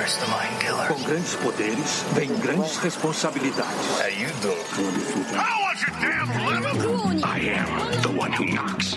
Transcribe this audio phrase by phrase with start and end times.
[0.00, 4.00] Com grandes poderes, vem grandes responsabilidades.
[4.00, 4.64] How you doing?
[5.34, 7.22] How was your damn living?
[7.22, 8.96] I am the one who knocks.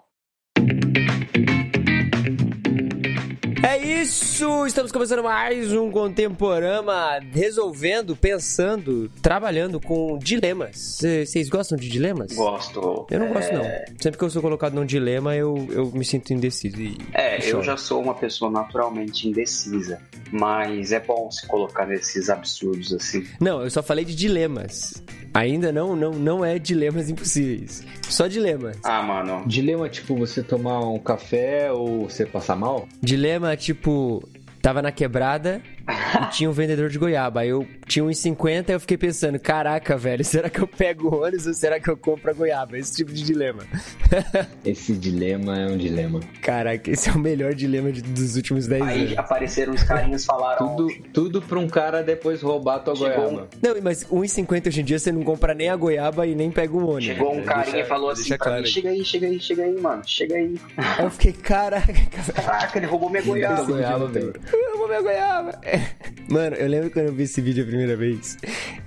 [3.65, 4.67] É isso!
[4.67, 10.99] Estamos começando mais um Contemporama resolvendo, pensando, trabalhando com dilemas.
[11.01, 12.33] Vocês gostam de dilemas?
[12.33, 13.07] Gosto.
[13.09, 13.63] Eu não gosto, não.
[14.01, 16.81] Sempre que eu sou colocado num dilema, eu, eu me sinto indeciso.
[16.81, 20.03] E, É, e eu já sou uma pessoa naturalmente indecisa.
[20.33, 23.25] Mas é bom se colocar nesses absurdos assim.
[23.41, 25.05] Não, eu só falei de dilemas.
[25.39, 27.87] Ainda não, não, não é dilemas impossíveis.
[28.03, 28.77] Só dilemas.
[28.83, 29.45] Ah, mano.
[29.47, 32.89] Dilema, tipo, você tomar um café ou você passar mal?
[33.01, 34.29] Dilema, tipo,
[34.61, 37.41] tava na quebrada e tinha um vendedor de goiaba.
[37.41, 41.09] Aí eu tinha uns 50 e eu fiquei pensando, caraca, velho, será que eu pego
[41.09, 42.77] o ônibus ou será que eu compro a goiaba?
[42.79, 43.63] Esse tipo de dilema.
[44.65, 46.21] Esse dilema é um dilema.
[46.43, 49.19] Caraca, esse é o melhor dilema de- dos últimos 10 Aí anos.
[49.19, 50.77] apareceram os carinhas falaram.
[50.77, 53.49] Tudo, tudo pra um cara depois roubar tua Chegou goiaba.
[53.63, 56.73] Não, mas 1,50 hoje em dia você não compra nem a goiaba e nem pega
[56.75, 57.05] o ônibus.
[57.05, 58.71] Chegou um carinha deixa- e falou assim pra claro mim: aí.
[58.73, 60.55] chega aí, chega aí, chega aí, mano, chega aí.
[60.77, 61.93] Aí eu fiquei, caraca,
[62.35, 63.63] Caraca, ele roubou minha goiaba.
[63.65, 64.35] goiaba, velho.
[64.53, 65.59] eu vou minha goiaba.
[66.29, 68.37] Mano, eu lembro quando eu vi esse vídeo a primeira vez,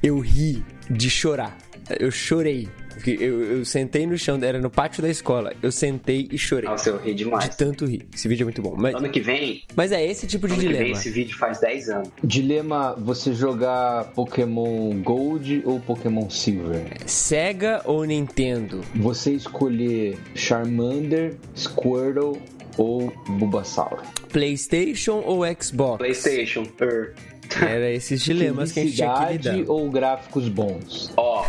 [0.02, 1.58] eu ri de chorar.
[2.00, 2.68] Eu chorei.
[2.94, 5.54] Porque Eu, eu sentei no chão, era no pátio da escola.
[5.64, 6.70] Eu sentei e chorei.
[6.70, 7.50] Nossa, eu ri demais.
[7.50, 8.06] De tanto rir.
[8.14, 8.76] Esse vídeo é muito bom.
[8.78, 10.98] Mas, Ano que vem, mas é esse tipo de ano que vem dilema.
[10.98, 12.10] esse vídeo faz 10 anos.
[12.24, 16.84] Dilema, você jogar Pokémon Gold ou Pokémon Silver?
[17.08, 18.82] Sega ou Nintendo?
[18.96, 22.40] Você escolher Charmander, Squirtle
[22.78, 24.02] ou Bulbasaur?
[24.32, 25.98] PlayStation ou Xbox?
[25.98, 26.66] PlayStation.
[26.80, 27.14] Er.
[27.62, 29.70] Era esses dilemas que a gente tinha que lidar.
[29.70, 31.12] ou gráficos bons?
[31.18, 31.46] Ó,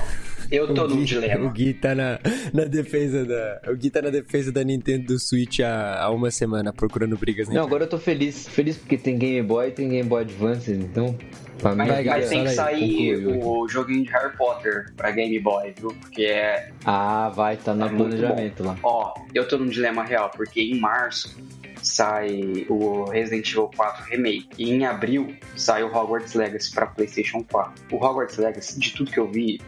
[0.52, 1.50] eu tô O num Gui, o dilema.
[1.50, 2.18] Gui tá na,
[2.52, 3.60] na defesa da.
[3.70, 7.48] O Gui tá na defesa da Nintendo do Switch há, há uma semana procurando brigas
[7.48, 8.48] Não, agora eu tô feliz.
[8.48, 11.16] Feliz porque tem Game Boy e tem Game Boy Advance, então...
[11.58, 14.92] Pra Mas, mim, mas Gabriel, tem que aí, sair conclui, o joguinho de Harry Potter
[14.96, 15.94] pra Game Boy, viu?
[16.00, 16.70] Porque é.
[16.84, 18.76] Ah, vai, tá no É planejamento lá.
[18.82, 21.36] Ó, eu tô num dilema real, porque em março
[21.80, 24.48] sai o Resident Evil 4 Remake.
[24.58, 27.84] E em abril sai o Hogwarts Legacy pra PlayStation 4.
[27.92, 29.60] O Hogwarts Legacy, de tudo que eu vi,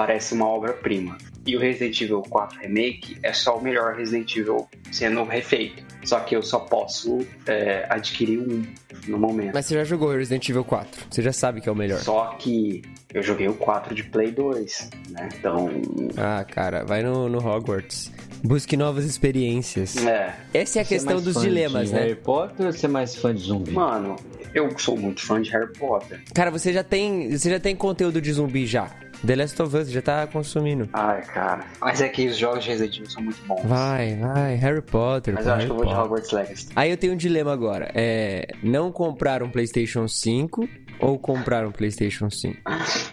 [0.00, 1.18] parece uma obra-prima.
[1.46, 5.82] E o Resident Evil 4 Remake é só o melhor Resident Evil sendo refeito.
[6.04, 8.62] Só que eu só posso é, adquirir um
[9.06, 9.52] no momento.
[9.52, 11.04] Mas você já jogou Resident Evil 4.
[11.10, 11.98] Você já sabe que é o melhor.
[11.98, 12.80] Só que
[13.12, 15.28] eu joguei o 4 de Play 2, né?
[15.38, 15.68] Então,
[16.16, 18.10] Ah, cara, vai no, no Hogwarts.
[18.42, 19.98] Busque novas experiências.
[20.06, 20.34] é.
[20.54, 22.00] Essa é a Você questão mais dos fã dilemas, de né?
[22.04, 23.70] Harry Potter ou você é mais fã de zumbi?
[23.72, 24.16] Mano,
[24.54, 26.22] eu sou muito fã de Harry Potter.
[26.34, 27.36] Cara, você já tem.
[27.36, 28.90] Você já tem conteúdo de zumbi já.
[29.26, 30.88] The Last of Us já tá consumindo.
[30.92, 31.64] Ai, cara.
[31.80, 33.62] Mas é que os jogos de Resident Evil são muito bons.
[33.64, 35.34] Vai, vai, Harry Potter.
[35.34, 35.94] Mas eu acho que eu vou de.
[35.94, 36.68] Hogwarts Legacy.
[36.74, 37.90] Aí eu tenho um dilema agora.
[37.94, 38.48] É.
[38.62, 40.68] Não comprar um PlayStation 5
[40.98, 42.58] ou comprar um PlayStation 5?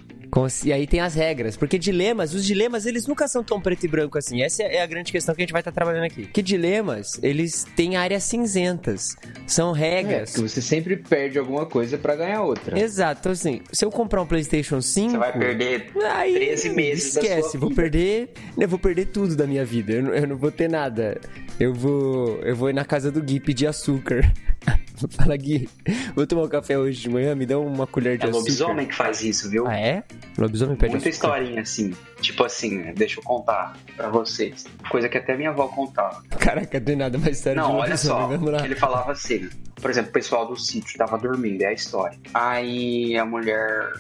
[0.66, 3.88] E aí tem as regras, porque dilemas, os dilemas, eles nunca são tão preto e
[3.88, 4.42] branco assim.
[4.44, 6.26] Essa é a grande questão que a gente vai estar trabalhando aqui.
[6.28, 9.16] Que dilemas, eles têm áreas cinzentas.
[9.46, 10.34] São É, regras.
[10.36, 12.80] que você sempre perde alguma coisa pra ganhar outra.
[12.80, 17.16] Exato, então assim, se eu comprar um PlayStation 5, Você vai perder Aí, 13 meses
[17.16, 19.94] esquece, vou perder, eu vou perder tudo da minha vida.
[19.94, 21.20] Eu não, eu não vou ter nada.
[21.60, 24.32] Eu vou, eu vou ir na casa do Gui pedir açúcar.
[25.12, 25.70] Fala Gui,
[26.16, 28.40] vou tomar um café hoje de manhã, me dá uma colher de É açúcar.
[28.40, 29.68] lobisomem que faz isso, viu?
[29.68, 30.04] Ah é?
[30.38, 31.28] Lobisomem pede Muita açúcar.
[31.40, 31.94] historinha assim.
[32.22, 32.94] Tipo assim, né?
[32.96, 34.66] deixa eu contar pra vocês.
[34.90, 36.24] Coisa que até minha avó contava.
[36.40, 38.30] Caraca, é nada mais sério Não, de olha só.
[38.64, 39.50] Ele falava assim.
[39.82, 42.18] Por exemplo, o pessoal do sítio tava dormindo, é a história.
[42.34, 43.94] Aí a mulher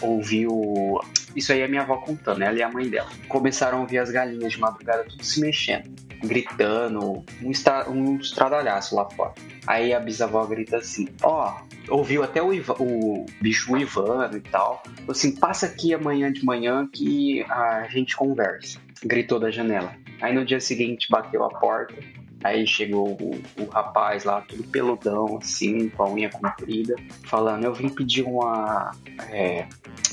[0.00, 1.00] ouviu.
[1.36, 3.08] Isso aí é minha avó contando, ela e a mãe dela.
[3.28, 5.90] Começaram a ouvir as galinhas de madrugada tudo se mexendo,
[6.22, 7.88] gritando, um, estra...
[7.88, 9.34] um estradalhaço lá fora.
[9.66, 11.54] Aí a bisavó grita assim: Ó,
[11.88, 14.82] oh, ouviu até o, o bicho Ivano e tal.
[15.08, 18.80] Assim, passa aqui amanhã de manhã que a gente conversa.
[19.02, 19.94] Gritou da janela.
[20.20, 21.94] Aí no dia seguinte bateu a porta.
[22.42, 26.94] Aí chegou o, o, rapaz lá, tudo peludão, assim, com a unha comprida,
[27.24, 28.92] falando: Eu vim pedir uma,
[29.28, 29.66] é,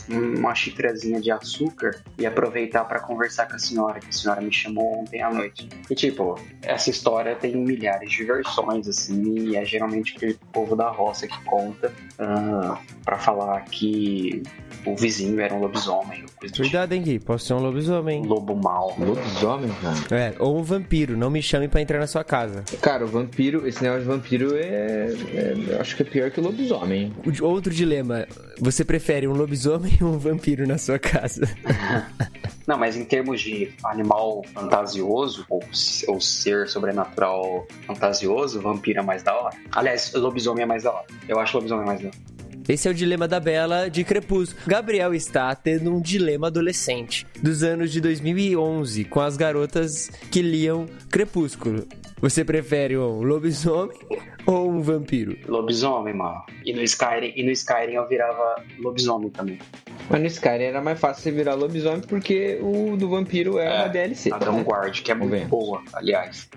[0.10, 4.52] uma xícarazinha de açúcar e aproveitar para conversar com a senhora, que a senhora me
[4.52, 5.70] chamou ontem à noite.
[5.90, 10.90] E, tipo, essa história tem milhares de versões, assim, e é geralmente aquele povo da
[10.90, 14.44] roça que conta uh, ah, para falar que
[14.86, 16.26] o vizinho era um lobisomem.
[16.42, 16.58] Tipo.
[16.58, 18.24] Cuidado, hein, Gui, posso ser um lobisomem.
[18.24, 18.96] Lobo mal.
[19.00, 20.22] Lobisomem, cara?
[20.22, 22.64] É, ou um vampiro, não me chame para entrar na sua casa.
[22.82, 26.40] Cara, o vampiro, esse negócio de vampiro é, é eu acho que é pior que
[26.40, 27.14] o lobisomem.
[27.42, 28.28] Outro dilema,
[28.60, 31.48] você prefere um lobisomem ou um vampiro na sua casa?
[32.68, 35.64] Não, mas em termos de animal fantasioso, ou,
[36.08, 39.56] ou ser sobrenatural fantasioso, vampiro é mais da hora.
[39.72, 41.06] Aliás, lobisomem é mais da hora.
[41.28, 42.36] Eu acho lobisomem mais da hora.
[42.68, 44.66] Esse é o dilema da Bela de Crepúsculo.
[44.66, 50.88] Gabriel está tendo um dilema adolescente dos anos de 2011 com as garotas que liam
[51.12, 51.88] Crepúsculo.
[52.22, 53.98] Você prefere um lobisomem
[54.46, 55.38] ou um vampiro?
[55.48, 56.44] Lobisomem, mano.
[56.64, 59.60] E no Skyrim, e no Skyrim eu virava lobisomem também.
[60.10, 63.80] Mas no Skyrim era mais fácil você virar lobisomem porque o do vampiro era é,
[63.80, 64.32] uma DLC.
[64.32, 66.48] A Guard, que é muito boa, aliás.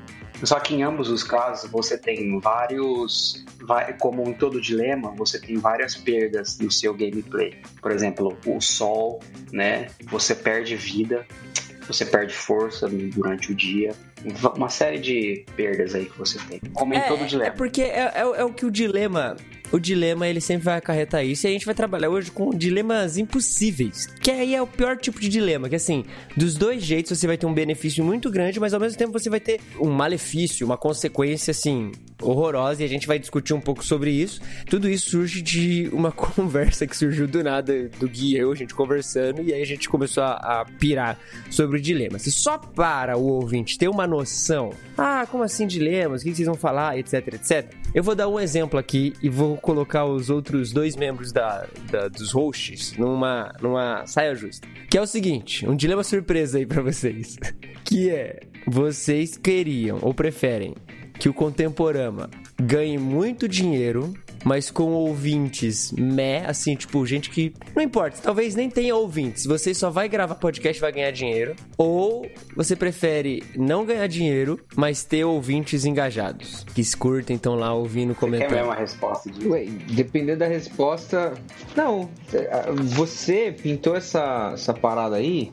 [0.45, 3.45] Só que em ambos os casos você tem vários,
[3.99, 7.57] como em todo dilema, você tem várias perdas no seu gameplay.
[7.83, 9.21] Por exemplo, o sol,
[9.53, 9.89] né?
[10.05, 11.27] Você perde vida,
[11.87, 13.95] você perde força durante o dia.
[14.57, 16.61] Uma série de perdas aí que você tem.
[16.61, 17.49] Em é, todo dilema.
[17.49, 19.37] É porque é, é, é o que o dilema
[19.71, 23.19] o dilema ele sempre vai acarretar isso e a gente vai trabalhar hoje com dilemas
[23.19, 26.05] impossíveis, que aí é o pior tipo de dilema, que assim,
[26.37, 29.29] dos dois jeitos você vai ter um benefício muito grande, mas ao mesmo tempo você
[29.29, 31.93] vai ter um malefício, uma consequência assim
[32.23, 34.41] horrorosa e a gente vai discutir um pouco sobre isso.
[34.69, 38.55] Tudo isso surge de uma conversa que surgiu do nada do Gui e eu, a
[38.55, 41.19] gente conversando e aí a gente começou a, a pirar
[41.51, 42.19] sobre o dilema.
[42.19, 46.47] Se só para o ouvinte ter uma noção, ah, como assim dilemas, o que vocês
[46.47, 47.73] vão falar, etc, etc.
[47.95, 52.09] Eu vou dar um exemplo aqui e vou colocar os outros dois membros da, da,
[52.09, 54.69] dos hosts numa, numa saia justa.
[54.91, 57.37] Que é o seguinte, um dilema surpresa aí para vocês.
[57.85, 60.75] Que é, vocês queriam ou preferem
[61.19, 62.31] que o Contemporama
[62.61, 67.53] ganhe muito dinheiro mas com ouvintes meh, assim, tipo, gente que.
[67.75, 69.45] Não importa, talvez nem tenha ouvintes.
[69.45, 71.55] Você só vai gravar podcast e vai ganhar dinheiro.
[71.77, 76.65] Ou você prefere não ganhar dinheiro, mas ter ouvintes engajados.
[76.75, 78.49] Que se curtem, estão lá ouvindo, comentando.
[78.49, 79.51] Quer mesmo a resposta disso?
[79.51, 81.35] Ué, dependendo da resposta.
[81.77, 82.09] Não,
[82.95, 85.51] você pintou essa, essa parada aí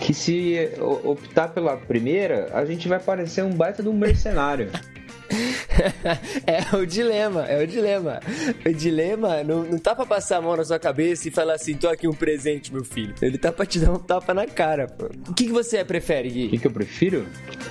[0.00, 0.56] que se
[1.04, 4.70] optar pela primeira, a gente vai parecer um baita de um mercenário.
[6.46, 8.20] é o dilema, é o dilema.
[8.64, 11.74] O dilema não, não tá pra passar a mão na sua cabeça e falar assim:
[11.74, 13.14] tô aqui um presente, meu filho.
[13.20, 15.06] Ele tá pra te dar um tapa na cara, pô.
[15.28, 16.46] O que, que você prefere, Gui?
[16.46, 17.26] O que, que eu prefiro?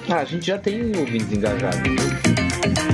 [0.09, 2.90] Ah, a gente já tem ouvintes engajados.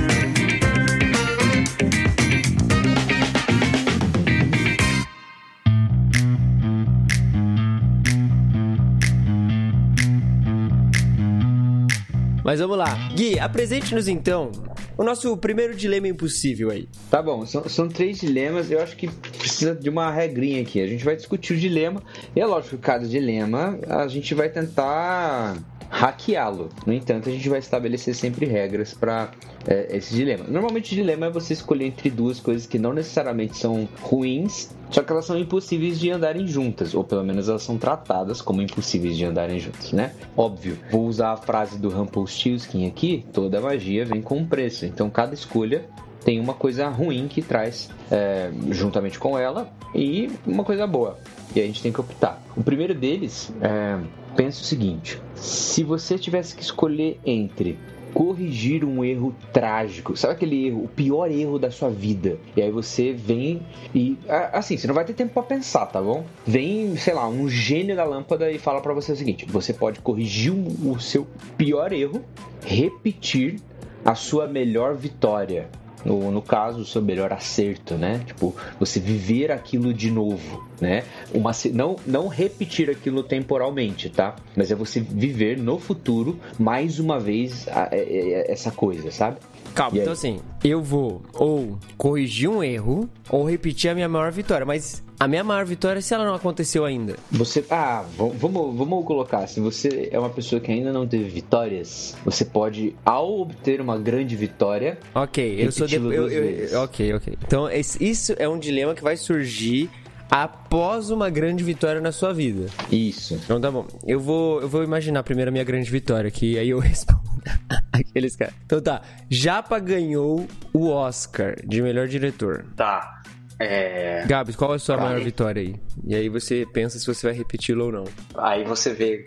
[12.48, 12.94] Mas vamos lá.
[13.14, 14.50] Gui, apresente-nos então
[14.96, 16.88] o nosso primeiro dilema impossível aí.
[17.10, 18.70] Tá bom, são, são três dilemas.
[18.70, 20.80] Eu acho que precisa de uma regrinha aqui.
[20.80, 22.02] A gente vai discutir o dilema.
[22.34, 25.58] E é lógico cada dilema a gente vai tentar
[25.90, 26.68] hackeá-lo.
[26.86, 29.30] No entanto, a gente vai estabelecer sempre regras para
[29.66, 30.44] é, esse dilema.
[30.48, 35.02] Normalmente, o dilema é você escolher entre duas coisas que não necessariamente são ruins, só
[35.02, 39.16] que elas são impossíveis de andarem juntas, ou pelo menos elas são tratadas como impossíveis
[39.16, 40.12] de andarem juntas, né?
[40.36, 44.86] Óbvio, vou usar a frase do Rumpelstiltskin aqui: toda magia vem com um preço.
[44.86, 45.84] Então, cada escolha
[46.24, 51.18] tem uma coisa ruim que traz é, juntamente com ela e uma coisa boa.
[51.54, 52.42] E a gente tem que optar.
[52.56, 53.98] O primeiro deles é
[54.38, 57.78] pensa o seguinte: se você tivesse que escolher entre
[58.12, 60.16] corrigir um erro trágico.
[60.16, 62.38] Sabe aquele erro, o pior erro da sua vida?
[62.56, 63.62] E aí você vem
[63.94, 64.18] e
[64.52, 66.24] assim, você não vai ter tempo para pensar, tá bom?
[66.46, 70.00] Vem, sei lá, um gênio da lâmpada e fala para você o seguinte: você pode
[70.00, 71.26] corrigir o seu
[71.56, 72.24] pior erro,
[72.64, 73.60] repetir
[74.04, 75.68] a sua melhor vitória
[76.08, 78.22] no, no caso, o seu melhor acerto, né?
[78.26, 81.04] Tipo, você viver aquilo de novo, né?
[81.34, 84.34] Uma, não, não repetir aquilo temporalmente, tá?
[84.56, 88.70] Mas é você viver no futuro mais uma vez a, a, é, a, é, essa
[88.70, 89.36] coisa, sabe?
[89.74, 94.64] Calma, então assim, eu vou ou corrigir um erro ou repetir a minha maior vitória,
[94.64, 97.16] mas A minha maior vitória se ela não aconteceu ainda.
[97.32, 97.64] Você.
[97.70, 99.46] Ah, vamos, vamos colocar.
[99.48, 103.98] Se você é uma pessoa que ainda não teve vitórias, você pode, ao obter uma
[103.98, 105.96] grande vitória, Ok, eu sou de...
[105.96, 106.74] Eu- eu- vezes.
[106.74, 107.38] Ok, ok.
[107.44, 109.90] Então, esse- isso é um dilema que vai surgir
[110.30, 112.66] após uma grande vitória na sua vida.
[112.92, 113.34] isso.
[113.34, 113.86] Então tá bom.
[114.06, 117.18] Eu vou, eu vou imaginar primeiro a minha grande vitória, que aí eu respondo.
[117.92, 118.54] Aqueles caras.
[118.66, 119.02] Então tá.
[119.30, 122.64] Japa ganhou o Oscar de melhor diretor.
[122.76, 123.17] Tá.
[123.60, 124.24] É.
[124.26, 125.74] Gabs, qual é a sua maior vitória aí?
[126.06, 128.04] E aí você pensa se você vai repeti-lo ou não.
[128.36, 129.24] Aí você vê.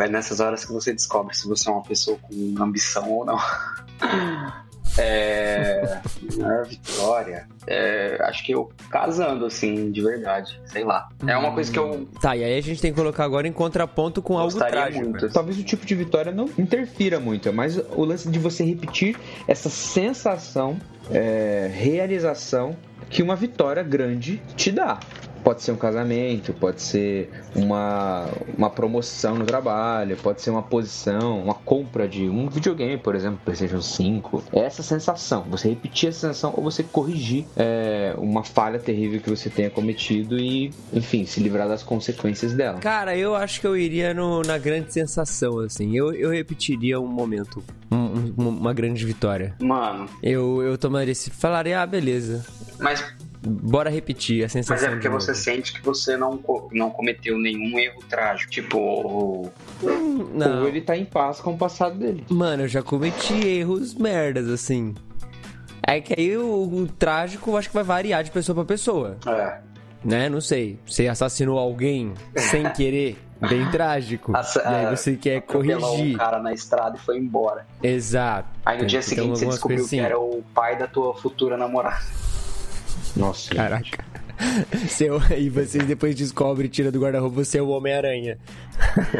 [0.00, 3.38] É nessas horas que você descobre se você é uma pessoa com ambição ou não.
[4.98, 6.00] É.
[6.38, 7.46] Maior vitória.
[7.66, 10.60] É, acho que eu casando, assim, de verdade.
[10.66, 11.08] Sei lá.
[11.26, 13.52] É uma coisa que eu Tá, e aí a gente tem que colocar agora em
[13.52, 15.04] contraponto com algo gostaria trágico.
[15.04, 15.28] muito.
[15.30, 19.16] Talvez o tipo de vitória não interfira muito, é mais o lance de você repetir
[19.46, 20.78] essa sensação,
[21.10, 22.76] é, realização
[23.08, 24.98] que uma vitória grande te dá.
[25.46, 28.26] Pode ser um casamento, pode ser uma,
[28.58, 33.38] uma promoção no trabalho, pode ser uma posição, uma compra de um videogame, por exemplo,
[33.44, 34.42] PlayStation 5.
[34.52, 39.30] É essa sensação, você repetir essa sensação ou você corrigir é, uma falha terrível que
[39.30, 42.80] você tenha cometido e, enfim, se livrar das consequências dela.
[42.80, 45.96] Cara, eu acho que eu iria no- na grande sensação, assim.
[45.96, 47.62] Eu, eu repetiria um momento,
[47.92, 49.54] um- um- uma grande vitória.
[49.60, 51.30] Mano, Eu, eu tomaria esse.
[51.30, 52.44] Falaria, ah, beleza.
[52.80, 53.00] mas,
[53.46, 54.88] Bora repetir a mas sensação.
[54.88, 56.38] é porque você sente que você não,
[56.72, 58.50] não cometeu nenhum erro trágico.
[58.50, 59.50] Tipo,
[60.34, 60.62] Não.
[60.62, 62.24] Ou ele tá em paz com o passado dele.
[62.28, 64.94] Mano, eu já cometi erros merdas, assim.
[65.86, 69.16] É que aí o, o trágico eu acho que vai variar de pessoa pra pessoa,
[69.26, 69.58] é.
[70.04, 70.28] né?
[70.28, 70.78] Não sei.
[70.84, 73.16] Você assassinou alguém sem querer,
[73.48, 74.36] bem trágico.
[74.36, 76.14] Assa- e aí é, você quer corrigir.
[76.14, 77.64] um cara na estrada e foi embora.
[77.80, 78.48] Exato.
[78.64, 80.00] Aí no dia Então, seguinte você descobriu que assim.
[80.00, 82.02] era o pai da tua futura namorada.
[83.16, 83.54] Nossa.
[83.54, 84.04] Caraca.
[84.88, 88.38] Seu, e vocês depois descobrem, tira do guarda-roupa, você é o Homem-Aranha.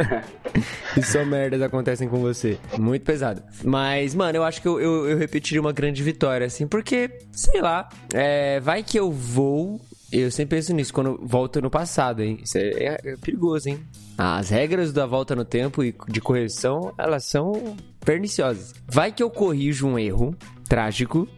[0.96, 2.58] e só merdas acontecem com você.
[2.78, 3.42] Muito pesado.
[3.64, 7.60] Mas, mano, eu acho que eu, eu, eu repetiria uma grande vitória, assim, porque, sei
[7.62, 9.80] lá, é, vai que eu vou.
[10.12, 12.38] Eu sempre penso nisso quando volto no passado, hein?
[12.42, 13.80] Isso é, é- é perigoso, hein?
[14.16, 18.72] As regras da volta no tempo e de correção, elas são perniciosas.
[18.86, 20.34] Vai que eu corrijo um erro
[20.68, 21.28] trágico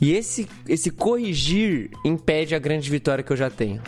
[0.00, 3.82] e esse, esse corrigir impede a grande vitória que eu já tenho.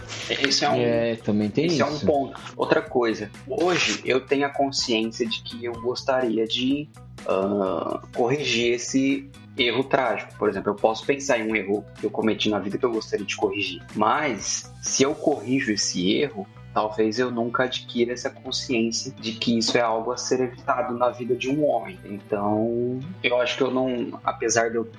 [0.46, 1.82] Isso é um, É, também tem Esse isso.
[1.82, 2.40] é um ponto.
[2.56, 6.88] Outra coisa, hoje eu tenho a consciência de que eu gostaria de
[7.26, 10.34] ah, corrigir esse erro trágico.
[10.36, 12.92] Por exemplo, eu posso pensar em um erro que eu cometi na vida que eu
[12.92, 13.82] gostaria de corrigir.
[13.94, 19.78] Mas, se eu corrijo esse erro, talvez eu nunca adquira essa consciência de que isso
[19.78, 21.98] é algo a ser evitado na vida de um homem.
[22.04, 24.90] Então, eu acho que eu não, apesar de eu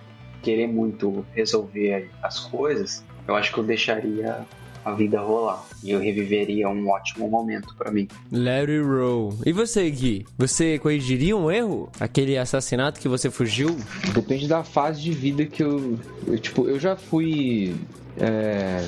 [0.41, 4.45] querer muito resolver as coisas, eu acho que eu deixaria
[4.85, 5.65] a vida rolar.
[5.83, 8.07] E eu reviveria um ótimo momento pra mim.
[8.31, 9.35] It roll.
[9.43, 10.25] E você, Gui?
[10.37, 11.89] Você corrigiria um erro?
[11.99, 13.75] Aquele assassinato que você fugiu?
[14.13, 15.99] Depende da fase de vida que eu.
[16.27, 17.75] eu, tipo, eu já fui.
[18.17, 18.85] É,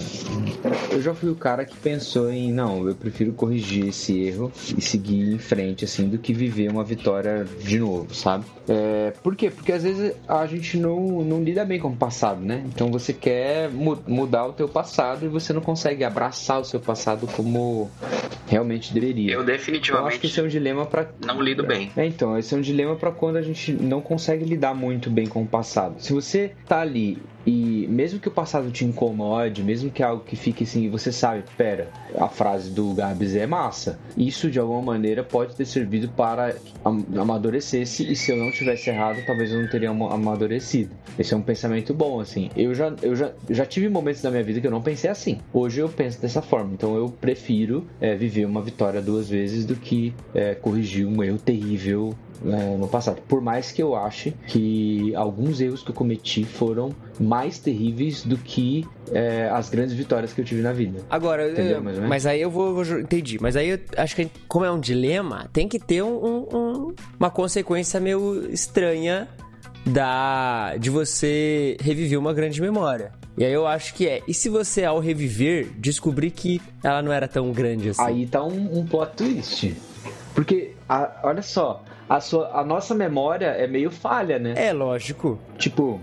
[0.92, 4.82] eu já fui o cara que pensou em não, eu prefiro corrigir esse erro e
[4.82, 8.46] seguir em frente assim do que viver uma vitória de novo, sabe?
[8.70, 9.50] É, por quê?
[9.50, 12.64] Porque às vezes a gente não, não lida bem com o passado, né?
[12.66, 16.80] Então você quer mu- mudar o teu passado e você não consegue abraçar o seu
[16.80, 17.90] passado como
[18.48, 19.34] realmente deveria.
[19.34, 21.92] Eu Eu acho que definitivamente esse é um dilema para não lido bem.
[21.96, 25.28] é, então, esse é um dilema pra quando a gente não consegue lidar muito bem
[25.28, 25.96] com o passado.
[26.02, 30.36] Se você tá ali e mesmo que o passado te incomode, mesmo que algo que
[30.36, 31.88] fique assim, você sabe, pera,
[32.18, 33.98] a frase do Gabs é massa.
[34.18, 38.90] Isso de alguma maneira pode ter servido para am- amadurecer-se e se eu não tivesse
[38.90, 40.92] errado, talvez eu não teria ama- amadurecido.
[41.18, 42.50] Esse é um pensamento bom, assim.
[42.56, 45.40] Eu já, eu já, já tive momentos da minha vida que eu não pensei assim.
[45.54, 46.74] Hoje eu penso dessa forma.
[46.74, 51.38] Então eu prefiro é, viver uma vitória duas vezes do que é, corrigir um erro
[51.40, 52.14] terrível
[52.46, 53.22] é, no passado.
[53.28, 58.38] Por mais que eu ache que alguns erros que eu cometi foram mais terríveis do
[58.38, 61.00] que é, as grandes vitórias que eu tive na vida.
[61.10, 62.00] Agora, Entendeu, menos?
[62.08, 63.38] mas aí eu vou, vou Entendi.
[63.42, 67.30] Mas aí eu acho que, como é um dilema, tem que ter um- um- uma
[67.30, 69.28] consequência meio estranha
[69.86, 73.12] da de você reviver uma grande memória.
[73.38, 74.22] E aí eu acho que é.
[74.28, 78.02] E se você, ao reviver, descobrir que ela não era tão grande assim?
[78.02, 79.76] Aí tá um, um plot twist.
[80.34, 84.54] Porque, a- olha só, a, sua, a nossa memória é meio falha, né?
[84.56, 85.40] É lógico.
[85.58, 86.02] Tipo,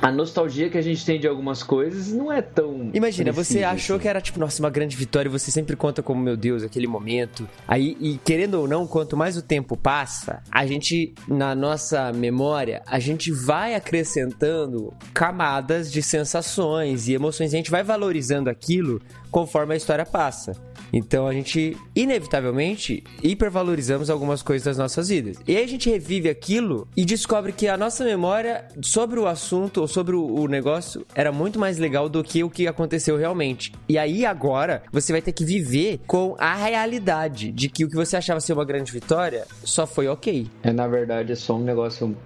[0.00, 2.90] a nostalgia que a gente tem de algumas coisas não é tão.
[2.92, 4.02] Imagina, você precisa, achou assim.
[4.02, 6.86] que era, tipo, nossa, uma grande vitória e você sempre conta como, meu Deus, aquele
[6.86, 7.48] momento.
[7.66, 12.82] Aí, e querendo ou não, quanto mais o tempo passa, a gente, na nossa memória,
[12.86, 17.52] a gente vai acrescentando camadas de sensações e emoções.
[17.52, 20.52] E a gente vai valorizando aquilo conforme a história passa.
[20.96, 25.38] Então a gente, inevitavelmente, hipervalorizamos algumas coisas das nossas vidas.
[25.44, 29.80] E aí a gente revive aquilo e descobre que a nossa memória sobre o assunto
[29.80, 33.72] ou sobre o negócio era muito mais legal do que o que aconteceu realmente.
[33.88, 37.96] E aí agora você vai ter que viver com a realidade de que o que
[37.96, 40.46] você achava ser uma grande vitória só foi ok.
[40.62, 42.16] É, na verdade, é só um negócio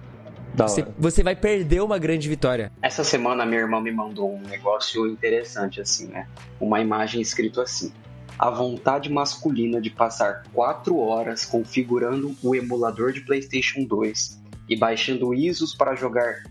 [0.53, 0.93] da Você, hora.
[0.95, 2.71] você vai perder uma grande vitória.
[2.83, 6.27] Essa semana minha irmã me mandou um negócio interessante assim, né?
[6.59, 7.91] Uma imagem escrito assim:
[8.39, 15.33] a vontade masculina de passar 4 horas configurando o emulador de PlayStation 2 e baixando
[15.33, 16.43] ISOs para jogar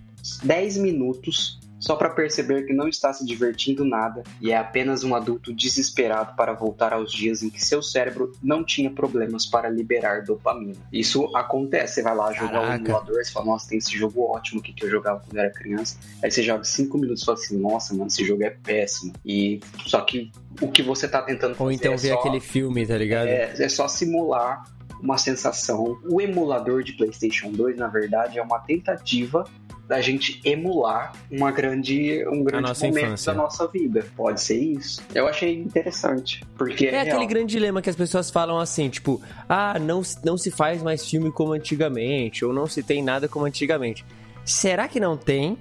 [0.44, 5.14] 10 minutos só para perceber que não está se divertindo nada e é apenas um
[5.14, 10.24] adulto desesperado para voltar aos dias em que seu cérebro não tinha problemas para liberar
[10.24, 10.74] dopamina.
[10.92, 12.84] Isso acontece, você vai lá jogar o Caraca.
[12.84, 15.96] emulador, você fala, nossa, tem esse jogo ótimo que eu jogava quando eu era criança.
[16.22, 19.12] Aí você joga 5 minutos e fala assim, nossa, mano, esse jogo é péssimo.
[19.24, 20.30] E só que
[20.60, 23.28] o que você tá tentando fazer Ou então é ver só, aquele filme, tá ligado?
[23.28, 24.64] é, é só simular
[25.02, 25.98] uma sensação.
[26.10, 29.44] O emulador de PlayStation 2, na verdade, é uma tentativa
[29.86, 33.32] da gente emular uma grande, um grande momento infância.
[33.32, 34.04] da nossa vida.
[34.14, 35.00] Pode ser isso.
[35.14, 37.26] Eu achei interessante, porque é, É aquele real.
[37.28, 41.32] grande dilema que as pessoas falam assim, tipo, ah, não, não se faz mais filme
[41.32, 44.04] como antigamente, ou não se tem nada como antigamente.
[44.44, 45.56] Será que não tem?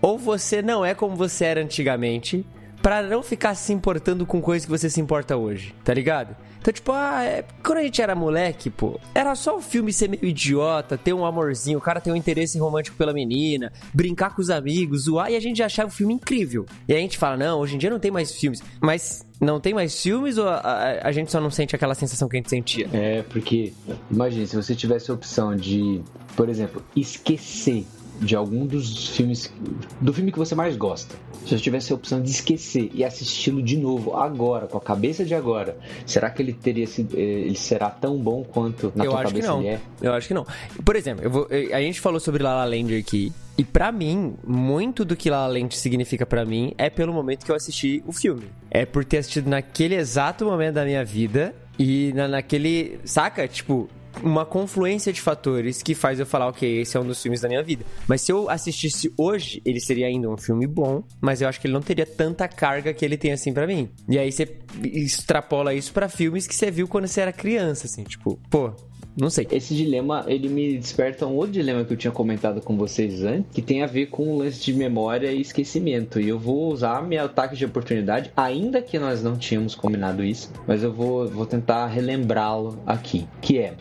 [0.00, 2.46] Ou você não é como você era antigamente,
[2.80, 6.34] pra não ficar se importando com coisas que você se importa hoje, tá ligado?
[6.60, 10.08] Então, tipo, ah, é- quando a gente era moleque, pô, era só o filme ser
[10.08, 14.42] meio idiota, ter um amorzinho, o cara ter um interesse romântico pela menina, brincar com
[14.42, 16.66] os amigos, zoar, e a gente achava o filme incrível.
[16.88, 18.62] E a gente fala, não, hoje em dia não tem mais filmes.
[18.80, 22.28] Mas não tem mais filmes ou a, a- a gente só não sente aquela sensação
[22.28, 22.88] que a gente sentia?
[22.92, 23.72] É, porque,
[24.10, 26.00] imagine, se você tivesse a opção de,
[26.34, 27.84] por exemplo, esquecer
[28.20, 29.52] de algum dos filmes,
[30.00, 33.62] do filme que você mais gosta, se você tivesse a opção de esquecer e assisti-lo
[33.62, 37.54] de novo, agora, com a cabeça de agora, será que ele teria sido, eh, ele
[37.56, 39.60] será tão bom quanto na eu tua acho que cabeça não.
[39.60, 39.80] ele é?
[40.02, 40.46] Eu acho que não.
[40.84, 43.32] Por exemplo, eu vou- eu- a gente falou sobre La La Land aqui.
[43.58, 47.44] E pra mim, muito do que La La Land significa pra mim é pelo momento
[47.44, 48.44] que eu assisti o filme.
[48.70, 53.46] É por ter assistido naquele exato momento da minha vida e na, naquele, saca?
[53.48, 53.88] Tipo,
[54.22, 57.48] uma confluência de fatores que faz eu falar, ok, esse é um dos filmes da
[57.48, 57.84] minha vida.
[58.06, 61.66] Mas se eu assistisse hoje, ele seria ainda um filme bom, mas eu acho que
[61.66, 63.88] ele não teria tanta carga que ele tem assim pra mim.
[64.08, 68.04] E aí você extrapola isso pra filmes que você viu quando você era criança, assim,
[68.04, 68.72] tipo, pô,
[69.16, 69.46] não sei.
[69.50, 73.50] Esse dilema, ele me desperta um outro dilema que eu tinha comentado com vocês antes,
[73.52, 76.20] que tem a ver com o lance de memória e esquecimento.
[76.20, 80.52] E eu vou usar meu ataque de oportunidade, ainda que nós não tínhamos combinado isso,
[80.66, 83.26] mas eu vou, vou tentar relembrá-lo aqui.
[83.40, 83.74] Que é,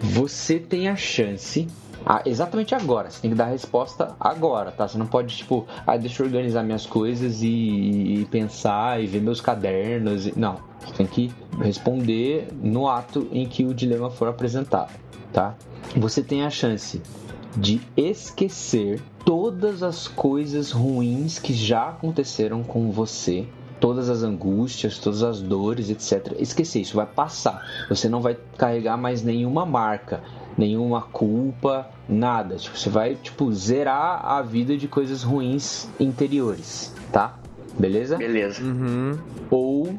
[0.00, 1.66] você tem a chance
[2.10, 3.10] ah, exatamente agora.
[3.10, 4.88] Você tem que dar a resposta agora, tá?
[4.88, 9.20] Você não pode, tipo, ah, deixa eu organizar minhas coisas e, e pensar e ver
[9.20, 10.26] meus cadernos.
[10.26, 10.56] e- Não.
[10.80, 14.90] Você tem que responder no ato em que o dilema for apresentado,
[15.34, 15.54] tá?
[15.96, 17.02] Você tem a chance
[17.56, 23.46] de esquecer todas as coisas ruins que já aconteceram com você.
[23.80, 26.34] Todas as angústias, todas as dores, etc.
[26.40, 27.64] Esquecer, isso vai passar.
[27.88, 30.20] Você não vai carregar mais nenhuma marca,
[30.58, 32.56] nenhuma culpa, nada.
[32.56, 37.38] Tipo, você vai, tipo, zerar a vida de coisas ruins interiores, tá?
[37.78, 38.16] Beleza?
[38.16, 38.60] Beleza.
[38.62, 39.16] Uhum.
[39.50, 39.96] ou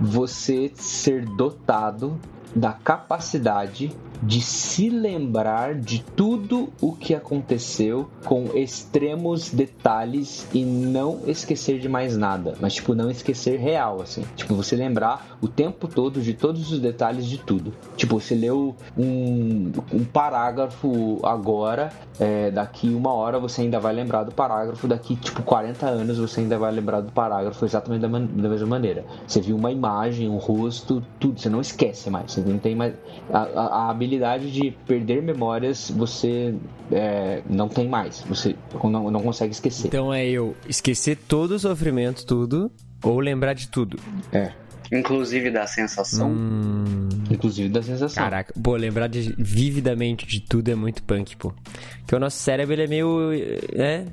[0.00, 2.18] você ser dotado
[2.54, 3.90] da capacidade
[4.22, 11.88] de se lembrar de tudo o que aconteceu com extremos detalhes e não esquecer de
[11.88, 16.34] mais nada, mas tipo não esquecer real assim, tipo você lembrar o tempo todo de
[16.34, 17.72] todos os detalhes de tudo.
[17.96, 24.24] Tipo você leu um, um parágrafo agora, é, daqui uma hora você ainda vai lembrar
[24.24, 28.26] do parágrafo, daqui tipo 40 anos você ainda vai lembrar do parágrafo exatamente da, man-
[28.26, 29.04] da mesma maneira.
[29.26, 32.94] Você viu uma imagem, um rosto, tudo, você não esquece mais, você não tem mais
[33.32, 36.54] a, a- a habilidade de perder memórias, você
[36.92, 39.86] é, não tem mais, você não, não consegue esquecer.
[39.88, 42.70] Então é eu esquecer todo o sofrimento, tudo,
[43.02, 43.98] ou lembrar de tudo.
[44.32, 44.52] É,
[44.92, 46.28] Inclusive da sensação.
[46.32, 48.24] Hum, inclusive da sensação.
[48.24, 51.52] caraca, pô, lembrar de, vividamente de tudo é muito punk, pô.
[52.00, 53.30] Porque o nosso cérebro, ele é meio.
[53.72, 54.04] É.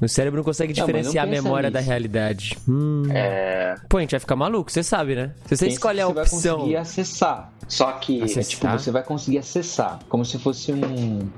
[0.00, 1.74] O cérebro não consegue Não, mas não diferenciar a memória nisso.
[1.74, 2.56] da realidade.
[2.68, 3.02] Hum.
[3.10, 5.32] É, Pô, a gente vai ficar maluco, você sabe, né?
[5.46, 6.50] Se você Pensa escolhe a que você opção.
[6.52, 7.52] vai conseguir acessar.
[7.68, 8.44] só que É, Acessar.
[8.44, 9.98] tipo, você vai conseguir acessar.
[10.08, 11.28] Como se fosse um,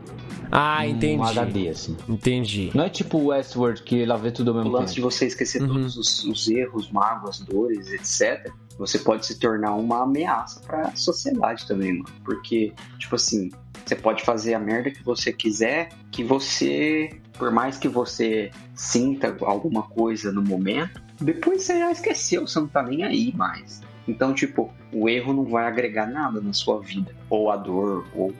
[0.53, 1.23] Ah, um entendi.
[1.23, 1.97] HD, assim.
[2.09, 2.71] Entendi.
[2.75, 5.27] Não é tipo o Westworld que ela vê tudo ao o mesmo lance de você
[5.27, 5.69] esquecer Uhum.
[5.69, 8.53] todos os, os erros, mágoas, dores, etc.
[8.79, 12.05] Você pode se tornar uma ameaça pra sociedade também, mano.
[12.25, 13.51] Porque, tipo assim,
[13.87, 19.35] você pode fazer a merda que você quiser, que você, por mais que você sinta
[19.41, 23.81] alguma coisa no momento, depois você já esqueceu, você não tá nem aí mais.
[24.07, 27.17] Então, tipo, o erro não vai agregar nada na sua vida.
[27.31, 28.35] Ou a dor, ou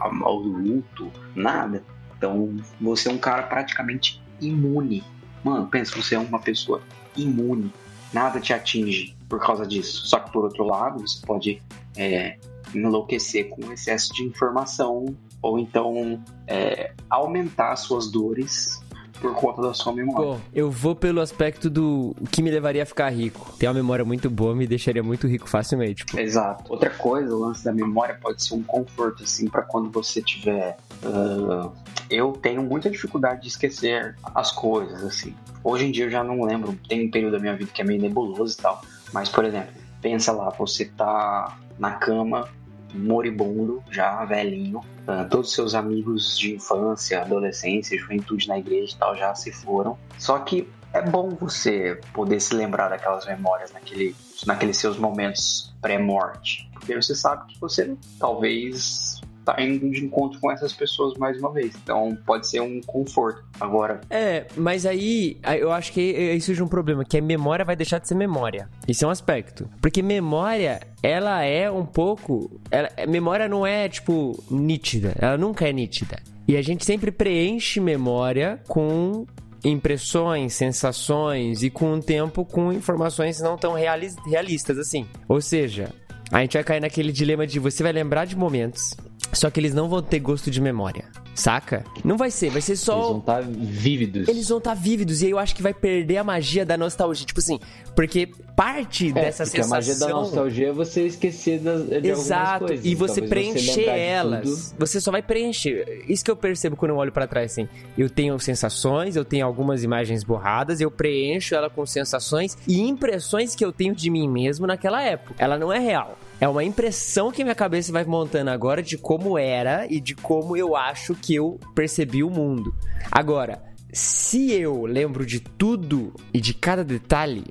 [0.00, 1.84] o luto, nada.
[2.16, 5.04] Então, você é um cara praticamente imune.
[5.44, 6.80] Mano, pensa, você é uma pessoa
[7.14, 7.70] imune.
[8.14, 10.06] Nada te atinge por causa disso.
[10.06, 11.62] Só que, por outro lado, você pode
[11.98, 12.38] é,
[12.74, 18.80] enlouquecer com excesso de informação ou então é, aumentar suas dores
[19.20, 20.26] por conta da sua memória.
[20.26, 23.52] Bom, eu vou pelo aspecto do que me levaria a ficar rico.
[23.58, 26.04] Ter uma memória muito boa me deixaria muito rico facilmente.
[26.04, 26.72] Tipo, Exato.
[26.72, 30.76] Outra coisa, o lance da memória pode ser um conforto, assim, para quando você tiver.
[31.04, 31.70] ah,
[32.10, 35.34] eu tenho muita dificuldade de esquecer as coisas, assim.
[35.62, 37.84] Hoje em dia eu já não lembro, tem um período da minha vida que é
[37.84, 38.80] meio nebuloso e tal.
[39.12, 42.48] Mas, por exemplo, pensa lá, você tá na cama,
[42.94, 48.98] moribundo, já velhinho, ah, todos os seus amigos de infância, adolescência, juventude na igreja e
[48.98, 49.98] tal já se foram.
[50.18, 56.68] Só que é bom você poder se lembrar daquelas memórias naquele, naqueles seus momentos pré-morte.
[56.72, 59.20] Porque você sabe que você talvez
[59.54, 61.74] tá indo de encontro com essas pessoas mais uma vez.
[61.82, 63.42] Então pode ser um conforto.
[63.60, 67.76] Agora, É, mas aí eu acho que aí surge um problema, que a memória vai
[67.76, 68.68] deixar de ser memória.
[68.86, 69.68] Isso é um aspecto.
[69.80, 72.60] Porque memória, ela é um pouco.
[72.70, 75.14] Ela, memória não é, tipo, nítida.
[75.18, 76.18] Ela nunca é nítida.
[76.46, 79.26] E a gente sempre preenche memória com
[79.64, 85.06] impressões, sensações e com o tempo com informações não tão realis- realistas assim.
[85.28, 85.92] Ou seja,
[86.30, 88.94] a gente vai cair naquele dilema de você vai lembrar de momentos,
[89.32, 91.06] só que eles não vão ter gosto de memória.
[91.38, 91.84] Saca?
[92.04, 94.28] Não vai ser, vai ser só Eles vão estar vívidos.
[94.28, 97.24] eles vão estar vívidos e aí eu acho que vai perder a magia da nostalgia.
[97.26, 97.60] Tipo assim,
[97.94, 99.76] porque parte É, dessa porque sensação.
[99.76, 102.84] a magia da nostalgia é você esquecer das, de Exato, coisas.
[102.84, 104.74] e você Talvez preencher de elas.
[104.78, 106.04] Você só vai preencher.
[106.08, 107.68] Isso que eu percebo quando eu olho pra trás, assim.
[107.96, 113.54] Eu tenho sensações, eu tenho algumas imagens borradas, eu preencho ela com sensações e impressões
[113.54, 115.34] que eu tenho de mim mesmo naquela época.
[115.38, 116.18] Ela não é real.
[116.40, 120.56] É uma impressão que minha cabeça vai montando agora de como era e de como
[120.56, 122.72] eu acho que eu percebi o mundo.
[123.10, 123.60] Agora,
[123.92, 127.44] se eu lembro de tudo e de cada detalhe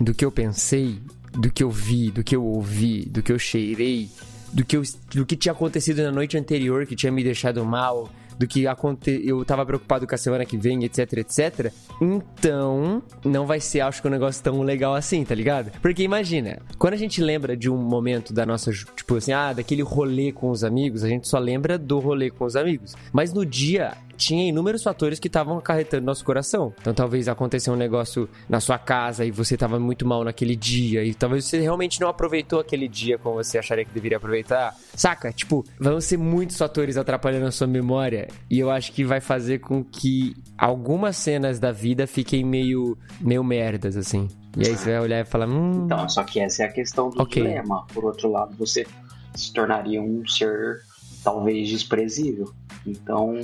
[0.00, 0.98] do que eu pensei,
[1.32, 4.10] do que eu vi, do que eu ouvi, do que eu cheirei,
[4.52, 4.82] do que, eu,
[5.14, 9.20] do que tinha acontecido na noite anterior que tinha me deixado mal, do que aconte,
[9.24, 11.72] eu tava preocupado com a semana que vem, etc, etc.
[12.00, 15.70] Então, não vai ser, acho que um negócio tão legal assim, tá ligado?
[15.80, 19.82] Porque imagina, quando a gente lembra de um momento da nossa, tipo assim, ah, daquele
[19.82, 22.94] rolê com os amigos, a gente só lembra do rolê com os amigos.
[23.12, 26.72] Mas no dia tinha inúmeros fatores que estavam acarretando nosso coração.
[26.80, 31.04] Então talvez aconteceu um negócio na sua casa e você tava muito mal naquele dia
[31.04, 34.76] e talvez você realmente não aproveitou aquele dia como você acharia que deveria aproveitar.
[34.94, 35.32] Saca?
[35.32, 39.58] Tipo, vão ser muitos fatores atrapalhando a sua memória e eu acho que vai fazer
[39.58, 44.28] com que algumas cenas da vida fiquem meio meio merdas assim.
[44.56, 47.08] E aí você vai olhar e falar, hum, então, só que essa é a questão
[47.08, 47.42] do Ok.
[47.42, 47.86] dilema.
[47.92, 48.86] Por outro lado, você
[49.34, 50.80] se tornaria um ser
[51.24, 52.52] talvez desprezível.
[52.86, 53.40] Então,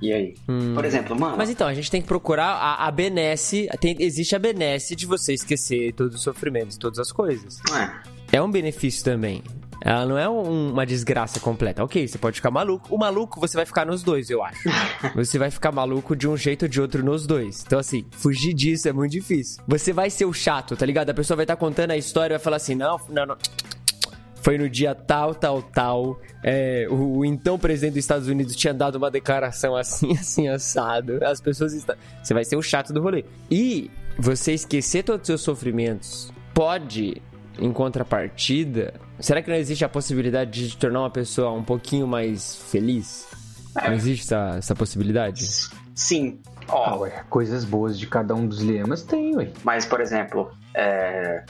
[0.00, 0.34] e aí?
[0.48, 0.74] hum.
[0.74, 3.68] Por exemplo, mano, Mas então, a gente tem que procurar a, a benesse.
[3.80, 7.58] Tem, existe a benesse de você esquecer todos os sofrimentos, todas as coisas.
[8.32, 9.42] é, É um benefício também.
[9.82, 11.82] Ela não é um- uma desgraça completa.
[11.82, 12.94] Ok, você pode ficar maluco.
[12.94, 14.68] O maluco você vai ficar nos dois, eu acho.
[15.16, 17.64] Você vai ficar maluco de um jeito ou de outro nos dois.
[17.66, 19.62] Então, assim, fugir disso é muito difícil.
[19.66, 21.08] Você vai ser o chato, tá ligado?
[21.08, 23.36] A pessoa vai estar contando a história e vai falar assim: não, não, não.
[24.42, 26.20] Foi no dia tal, tal, tal.
[26.42, 31.22] É, o, o então presidente dos Estados Unidos tinha dado uma declaração assim, assim, assado.
[31.24, 31.94] As pessoas estão.
[32.22, 33.24] Você vai ser o chato do rolê.
[33.50, 37.20] E você esquecer todos os seus sofrimentos pode,
[37.58, 38.94] em contrapartida.
[39.18, 43.26] Será que não existe a possibilidade de tornar uma pessoa um pouquinho mais feliz?
[43.74, 45.44] Não existe essa, essa possibilidade?
[45.94, 46.38] sim.
[46.72, 49.50] Ah, Ó, ué, coisas boas de cada um dos dilemas tem, ué.
[49.64, 51.44] mas, por exemplo, é,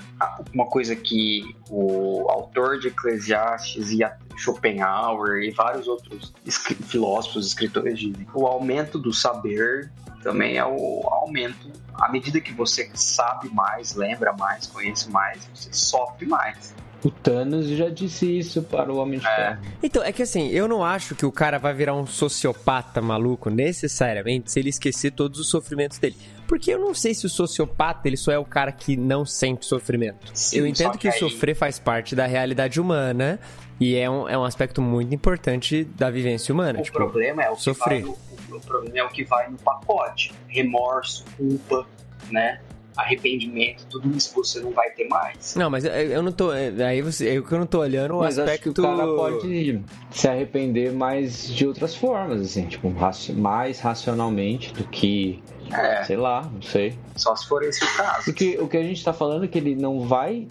[0.55, 4.01] uma coisa que o autor de Eclesiastes e
[4.37, 9.91] Schopenhauer e vários outros escri- filósofos, escritores dizem, o aumento do saber
[10.23, 11.71] também é o aumento.
[11.95, 16.75] À medida que você sabe mais, lembra mais, conhece mais, você sofre mais.
[17.03, 19.59] O Thanos já disse isso para o Homem de Ferro.
[19.83, 23.49] Então, é que assim, eu não acho que o cara vai virar um sociopata maluco
[23.49, 26.17] necessariamente se ele esquecer todos os sofrimentos dele.
[26.47, 29.65] Porque eu não sei se o sociopata, ele só é o cara que não sente
[29.65, 30.31] sofrimento.
[30.35, 33.41] Sim, eu entendo que que, aí- sofrer faz parte da realidade humana
[33.79, 36.81] e é um, é um aspecto muito importante da vivência humana.
[36.81, 38.03] O tipo, problema é o que sofrer.
[38.03, 38.15] vai
[38.51, 40.33] no, o problema é o que vai no pacote.
[40.49, 41.87] Remorso, culpa,
[42.31, 42.61] né?
[43.01, 45.55] Arrependimento, tudo isso você não vai ter mais.
[45.57, 46.53] Não, mas eu, eu não tô.
[46.53, 47.37] é, Aí você.
[47.37, 48.81] Eu que eu não tô olhando o Mas acho que aspecto.
[48.81, 52.93] o cara pode se arrepender mais de outras formas, assim, tipo,
[53.35, 56.95] mais racionalmente do que, É, sei lá, não sei.
[57.17, 58.25] só se for esse o caso.
[58.25, 60.47] Porque o que a gente tá falando é que ele não vai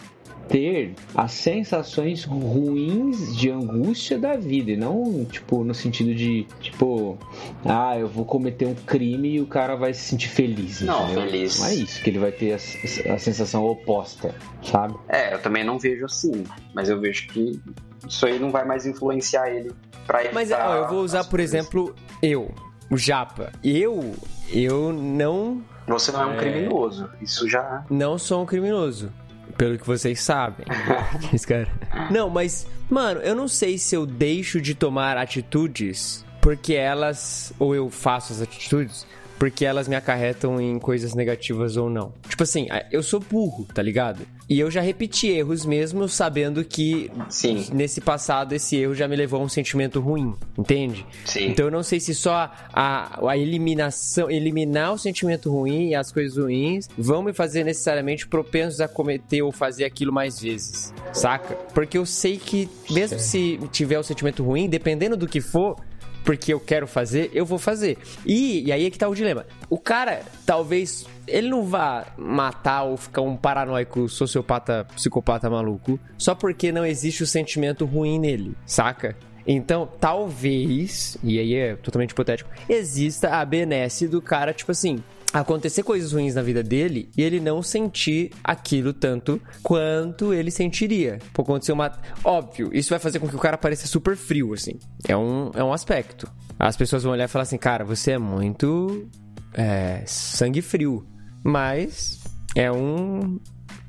[0.50, 7.16] ter as sensações ruins de angústia da vida, e não, tipo, no sentido de, tipo,
[7.64, 10.80] ah, eu vou cometer um crime e o cara vai se sentir feliz.
[10.80, 11.22] Não, entendeu?
[11.22, 11.60] feliz.
[11.60, 14.94] Não é isso, que ele vai ter a, a sensação oposta, sabe?
[15.08, 17.60] É, eu também não vejo assim, mas eu vejo que
[18.08, 19.70] isso aí não vai mais influenciar ele
[20.06, 22.52] pra evitar Mas ó, eu vou usar, por exemplo, eu,
[22.90, 23.52] o Japa.
[23.62, 24.14] Eu.
[24.52, 25.62] Eu não.
[25.86, 26.36] Você não é um É.
[26.38, 27.08] criminoso.
[27.22, 27.84] Isso já.
[27.88, 29.12] Não sou um criminoso.
[29.60, 30.64] Pelo que vocês sabem.
[32.10, 37.52] Não, mas, mano, eu não sei se eu deixo de tomar atitudes porque elas.
[37.58, 39.06] Ou eu faço as atitudes
[39.38, 42.12] porque elas me acarretam em coisas negativas ou não.
[42.26, 44.26] Tipo assim, eu sou burro, tá ligado?
[44.50, 47.68] E eu já repeti erros mesmo sabendo que Sim.
[47.72, 51.06] nesse passado esse erro já me levou a um sentimento ruim, entende?
[51.24, 51.50] Sim.
[51.50, 56.10] Então eu não sei se só a, a eliminação, eliminar o sentimento ruim e as
[56.10, 61.54] coisas ruins vão me fazer necessariamente propensos a cometer ou fazer aquilo mais vezes, saca?
[61.72, 65.76] Porque eu sei que mesmo se tiver o sentimento ruim, dependendo do que for,
[66.24, 67.98] porque eu quero fazer, eu vou fazer.
[68.26, 69.46] E, e aí é que tá o dilema.
[69.68, 76.34] O cara, talvez, ele não vá matar ou ficar um paranoico, sociopata, psicopata maluco, só
[76.34, 79.16] porque não existe o sentimento ruim nele, saca?
[79.46, 85.82] Então, talvez, e aí é totalmente hipotético, exista a benesse do cara, tipo assim, acontecer
[85.82, 91.18] coisas ruins na vida dele e ele não sentir aquilo tanto quanto ele sentiria.
[91.32, 91.92] Pô, acontecer uma.
[92.24, 94.78] Óbvio, isso vai fazer com que o cara pareça super frio, assim.
[95.06, 96.30] É um, é um aspecto.
[96.58, 99.08] As pessoas vão olhar e falar assim, cara, você é muito.
[99.54, 101.06] É, sangue frio.
[101.42, 102.22] Mas
[102.54, 103.38] é um.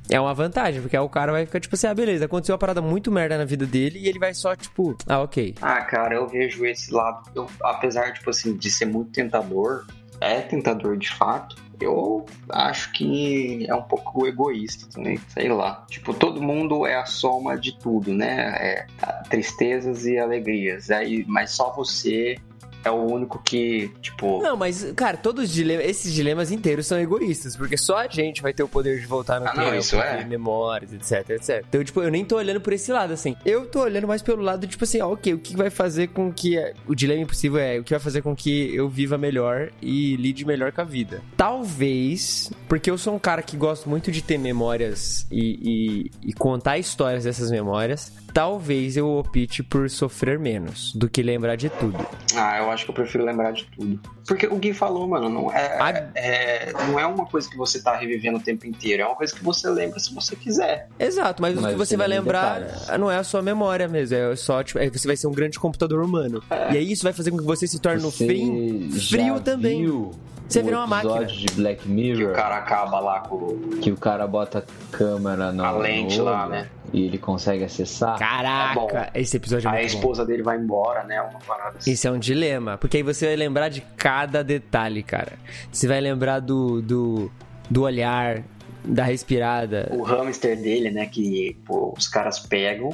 [0.09, 2.59] É uma vantagem, porque aí o cara vai ficar tipo assim, ah, beleza, aconteceu uma
[2.59, 5.55] parada muito merda na vida dele e ele vai só, tipo, ah, ok.
[5.61, 7.29] Ah, cara, eu vejo esse lado.
[7.33, 9.85] Eu, apesar, tipo assim, de ser muito tentador,
[10.19, 11.55] é tentador de fato.
[11.79, 15.83] Eu acho que é um pouco egoísta também, sei lá.
[15.89, 18.49] Tipo, todo mundo é a soma de tudo, né?
[18.51, 18.85] É,
[19.29, 20.91] tristezas e alegrias.
[20.91, 22.35] Aí, mas só você
[22.83, 24.41] é o único que, tipo.
[24.41, 28.41] Não, mas, cara, todos os dilemas, esses dilemas inteiros são egoístas, porque só a gente
[28.41, 30.17] vai ter o poder de voltar no Ah, não, tempo, isso é.
[30.17, 31.63] ter memórias, etc, etc.
[31.67, 33.35] Então, tipo, eu nem tô olhando por esse lado, assim.
[33.45, 36.31] Eu tô olhando mais pelo lado, tipo assim, ó, ok, o que vai fazer com
[36.31, 36.57] que...
[36.87, 40.45] O dilema impossível é o que vai fazer com que eu viva melhor e lide
[40.45, 41.21] melhor com a vida.
[41.37, 46.33] Talvez, porque eu sou um cara que gosto muito de ter memórias e, e, e
[46.33, 51.97] contar histórias dessas memórias, talvez eu opte por sofrer menos do que lembrar de tudo.
[52.35, 53.99] Ah, eu acho que eu prefiro lembrar de tudo.
[54.27, 55.89] Porque o Gui falou, mano, não é, Ah.
[56.15, 59.33] é- não é uma coisa que você tá revivendo o tempo inteiro, é uma coisa
[59.35, 60.87] que você lembra se você quiser.
[60.99, 62.99] Exato, mas, o Mas que você vai lembra lembrar detalhes.
[62.99, 65.59] não é a sua memória mesmo, é só, tipo, é, você vai ser um grande
[65.59, 66.41] computador humano.
[66.71, 69.39] E aí isso vai fazer com que você se torne um Você frio, já frio
[69.41, 69.81] também.
[69.81, 70.11] Viu
[70.51, 71.15] Você virou uma máquina.
[71.21, 73.57] episódio de Black Que Mirror o cara acaba lá com.
[73.81, 76.69] que o cara bota a câmera no, A lente no lá, olho né?
[76.93, 78.19] E ele consegue acessar.
[78.19, 78.89] Caraca, Tá bom.
[79.15, 79.97] esse episódio é Aí a muito bom.
[79.99, 81.21] esposa dele vai embora, né?
[81.21, 81.91] Uma parada assim.
[81.91, 85.33] Isso é um dilema, porque aí você vai lembrar de cada detalhe, cara.
[85.71, 87.31] Você vai lembrar do, do,
[87.69, 88.43] do olhar,
[88.83, 89.87] da respirada.
[89.91, 91.05] O hamster dele, né?
[91.05, 92.89] Que pô, os caras pegam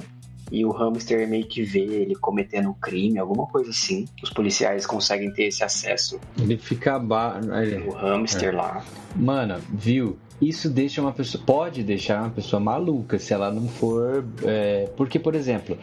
[0.51, 4.05] e o hamster meio que vê ele cometendo um crime, alguma coisa assim.
[4.23, 6.19] Os policiais conseguem ter esse acesso.
[6.39, 7.39] Ele fica ba...
[7.62, 8.83] ele- O hamster lá.
[9.15, 10.17] Mano, viu?
[10.41, 11.43] Isso deixa uma pessoa.
[11.45, 14.23] Pode deixar uma pessoa maluca se ela não for.
[14.43, 15.78] é, Porque, por exemplo,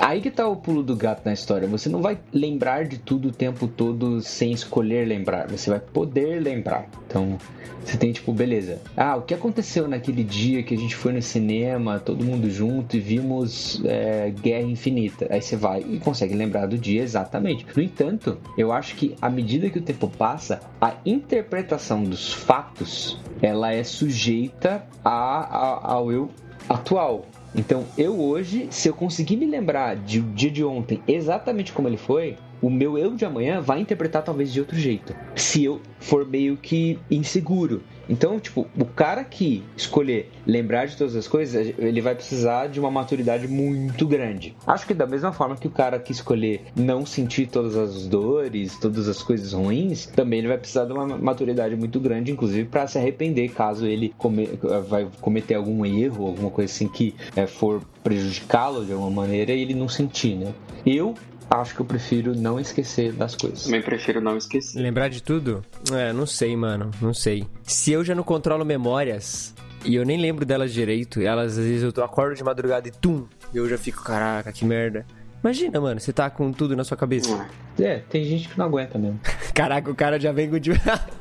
[0.00, 1.66] aí que tá o pulo do gato na história.
[1.68, 5.48] Você não vai lembrar de tudo o tempo todo sem escolher lembrar.
[5.48, 6.86] Você vai poder lembrar.
[7.06, 7.38] Então,
[7.84, 8.80] você tem tipo, beleza.
[8.96, 12.96] Ah, o que aconteceu naquele dia que a gente foi no cinema, todo mundo junto
[12.96, 15.26] e vimos é, Guerra Infinita?
[15.30, 17.66] Aí você vai e consegue lembrar do dia exatamente.
[17.74, 23.18] No entanto, eu acho que à medida que o tempo passa, a interpretação dos fatos
[23.42, 26.30] ela é sujeita a, a- ao eu
[26.68, 27.24] atual.
[27.54, 31.96] Então, eu hoje, se eu conseguir me lembrar de- dia de ontem exatamente como ele
[31.96, 35.14] foi, o meu eu de amanhã vai interpretar talvez de outro jeito.
[35.34, 37.82] Se eu for meio que inseguro.
[38.08, 42.80] Então, tipo, o cara que escolher lembrar de todas as coisas, ele vai precisar de
[42.80, 44.56] uma maturidade muito grande.
[44.66, 48.76] Acho que da mesma forma que o cara que escolher não sentir todas as dores,
[48.80, 52.88] todas as coisas ruins, também ele vai precisar de uma maturidade muito grande, inclusive para
[52.88, 54.48] se arrepender caso ele come,
[54.88, 59.62] vai cometer algum erro, alguma coisa assim que é, for prejudicá-lo de alguma maneira e
[59.62, 60.52] ele não sentir, né?
[60.84, 61.14] Eu
[61.50, 63.64] acho que eu prefiro não esquecer das coisas.
[63.64, 64.80] Também prefiro não esquecer.
[64.80, 65.64] Lembrar de tudo?
[65.92, 66.90] É, não sei, mano.
[67.00, 67.46] Não sei.
[67.64, 69.52] Se eu já não controlo memórias
[69.84, 73.26] e eu nem lembro delas direito, elas às vezes eu acordo de madrugada e tum,
[73.52, 75.04] eu já fico, caraca, que merda.
[75.42, 77.48] Imagina, mano, você tá com tudo na sua cabeça.
[77.78, 79.18] É, tem gente que não aguenta mesmo.
[79.54, 80.70] Caraca, o cara já vem com de.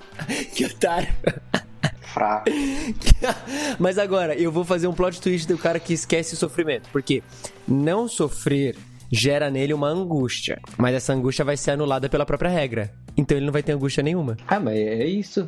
[0.53, 1.07] que otário.
[2.01, 2.49] Fraco.
[3.79, 6.89] Mas agora, eu vou fazer um plot twist do cara que esquece o sofrimento.
[6.91, 7.23] Porque
[7.65, 8.75] não sofrer
[9.11, 10.59] gera nele uma angústia.
[10.77, 12.91] Mas essa angústia vai ser anulada pela própria regra.
[13.17, 14.37] Então ele não vai ter angústia nenhuma.
[14.47, 15.45] Ah, mas é isso.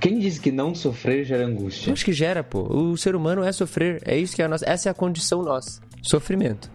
[0.00, 1.90] Quem diz que não sofrer gera angústia?
[1.90, 2.62] Eu acho que gera, pô.
[2.62, 4.02] O ser humano é sofrer.
[4.04, 4.68] É isso que é a nossa.
[4.68, 5.80] Essa é a condição nossa.
[6.02, 6.70] Sofrimento.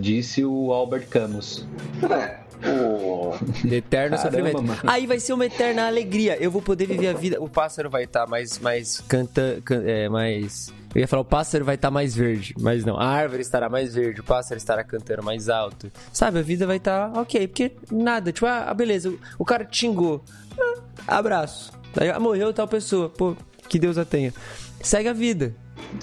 [0.00, 1.66] Disse o Albert Camus.
[2.62, 3.32] Oh.
[3.66, 4.62] Eterno Caramba, sofrimento.
[4.62, 4.80] mano.
[4.86, 6.36] Aí vai ser uma eterna alegria.
[6.38, 7.40] Eu vou poder viver a vida.
[7.40, 10.70] O pássaro vai estar mais, mais canta, can- é, mais.
[10.94, 12.98] Eu ia falar, o pássaro vai estar mais verde, mas não.
[12.98, 15.90] A árvore estará mais verde, o pássaro estará cantando mais alto.
[16.12, 18.32] Sabe, a vida vai estar ok, porque nada.
[18.32, 20.24] Tipo, ah, beleza, o, o cara te xingou.
[21.06, 21.70] Ah, abraço.
[21.96, 23.08] Aí, ah, morreu tal pessoa.
[23.08, 23.36] Pô,
[23.68, 24.34] que Deus a tenha.
[24.82, 25.54] Segue a vida.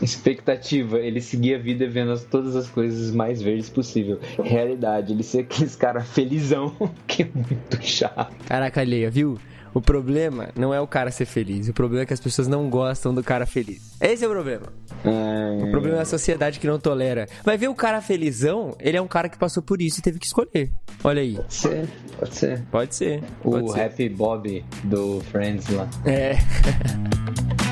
[0.02, 4.20] Expectativa, ele seguir a vida vendo as- todas as coisas mais verdes possível.
[4.44, 6.76] Realidade, ele ser aqueles cara felizão,
[7.08, 8.34] que é muito chato.
[8.46, 9.38] Caraca, alheia, viu?
[9.78, 12.68] O problema não é o cara ser feliz, o problema é que as pessoas não
[12.68, 13.96] gostam do cara feliz.
[14.02, 14.74] Esse é o problema.
[15.62, 17.28] O problema é a sociedade que não tolera.
[17.44, 20.18] Vai ver o cara felizão, ele é um cara que passou por isso e teve
[20.18, 20.72] que escolher.
[21.04, 21.36] Olha aí.
[21.36, 21.88] Pode ser,
[22.18, 22.64] pode ser.
[22.72, 23.24] Pode ser.
[23.44, 23.82] O pode ser.
[23.82, 25.88] Happy Bob do Friends lá.
[26.06, 26.38] É.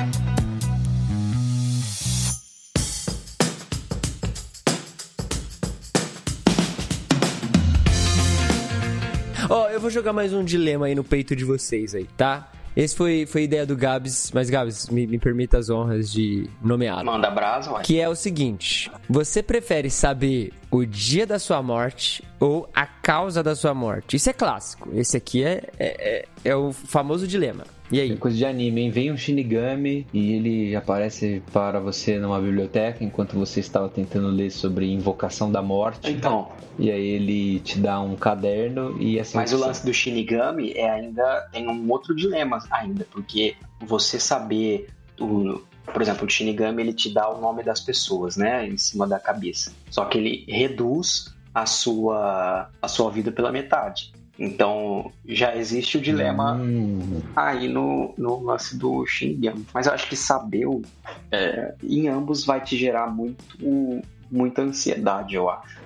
[9.48, 12.50] Ó, eu vou jogar mais um dilema aí no peito de vocês aí, tá?
[12.76, 17.06] Esse foi, foi ideia do Gabs, mas Gabs, me, me permita as honras de nomeá-lo.
[17.06, 17.82] Manda brasa, ué.
[17.82, 23.42] Que é o seguinte: você prefere saber o dia da sua morte ou a causa
[23.42, 24.16] da sua morte?
[24.16, 24.90] Isso é clássico.
[24.94, 27.64] Esse aqui é, é, é, é o famoso dilema.
[27.90, 28.16] E É aí?
[28.16, 28.90] coisa de anime, hein?
[28.90, 34.50] Vem um Shinigami e ele aparece para você numa biblioteca enquanto você estava tentando ler
[34.50, 36.10] sobre invocação da morte.
[36.10, 36.48] Então,
[36.78, 40.90] E aí ele te dá um caderno e essa mas o lance do Shinigami é
[40.90, 43.54] ainda tem um outro dilema ainda, porque
[43.86, 44.88] você saber
[45.20, 49.06] o, por exemplo, o Shinigami ele te dá o nome das pessoas, né, em cima
[49.06, 49.72] da cabeça.
[49.90, 54.12] Só que ele reduz a sua a sua vida pela metade.
[54.38, 59.64] Então, já existe o dilema Hum, aí no, no lance do Shinigami.
[59.72, 60.66] Mas eu acho que saber
[61.32, 63.56] é, em ambos vai te gerar muito
[64.30, 65.76] muita ansiedade, eu acho.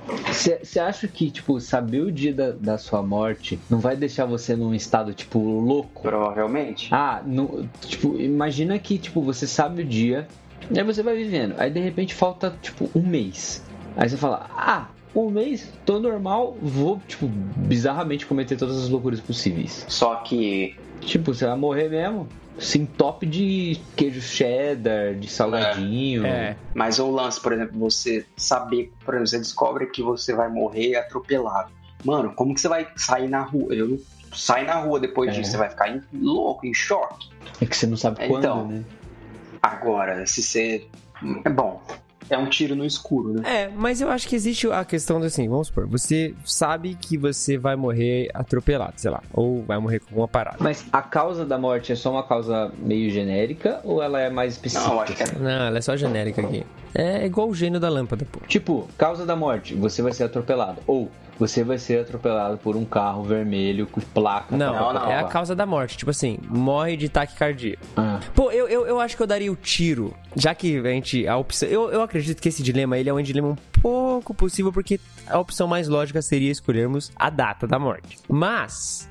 [0.62, 4.56] Você acha que, tipo, saber o dia da, da sua morte não vai deixar você
[4.56, 6.02] num estado, tipo, louco?
[6.02, 6.88] Provavelmente.
[6.92, 10.26] Ah, no, tipo, imagina que, tipo, você sabe o dia,
[10.70, 11.54] e aí você vai vivendo.
[11.58, 13.64] Aí, de repente, falta, tipo, um mês.
[13.96, 19.20] Aí você fala, ah, um mês, tô normal, vou, tipo, bizarramente cometer todas as loucuras
[19.20, 19.84] possíveis.
[19.88, 22.28] Só que Tipo, você vai morrer mesmo.
[22.60, 26.26] Sim, top de queijo cheddar, de salgadinho.
[26.26, 26.56] É.
[26.74, 30.96] Mas o lance, por exemplo, você saber, por exemplo, você descobre que você vai morrer
[30.96, 31.70] atropelado.
[32.04, 33.74] Mano, como que você vai sair na rua?
[33.74, 33.98] Eu não
[34.32, 35.32] sai na rua depois É.
[35.32, 37.28] disso, você vai ficar em- louco, em choque.
[37.60, 38.66] É que você não sabe quando, Então.
[38.68, 38.84] né?
[39.62, 40.86] Agora, se você.
[41.44, 41.82] É bom,
[42.30, 43.42] é um tiro no escuro, né?
[43.44, 47.18] É, mas eu acho que existe a questão do assim, vamos supor, você sabe que
[47.18, 50.56] você vai morrer atropelado, sei lá, ou vai morrer com alguma parada.
[50.60, 54.54] Mas a causa da morte é só uma causa meio genérica ou ela é mais
[54.54, 54.88] específica?
[54.88, 55.26] Não, acho que é.
[55.38, 56.64] Não, ela é só genérica aqui.
[56.94, 58.40] É igual o gênio da lâmpada, pô.
[58.46, 60.80] Tipo, causa da morte, você vai ser atropelado.
[60.86, 64.54] Ou você vai ser atropelado por um carro vermelho com placa.
[64.54, 65.96] Não, Não, não, é a causa da morte.
[65.96, 67.78] Tipo assim, morre de taquicardia.
[67.96, 71.26] Ah, Pô, eu, eu, eu acho que eu daria o tiro, já que a gente.
[71.26, 71.66] A opção.
[71.68, 75.38] Eu, eu acredito que esse dilema ele é um dilema um pouco possível, porque a
[75.38, 78.18] opção mais lógica seria escolhermos a data da morte.
[78.28, 79.09] Mas.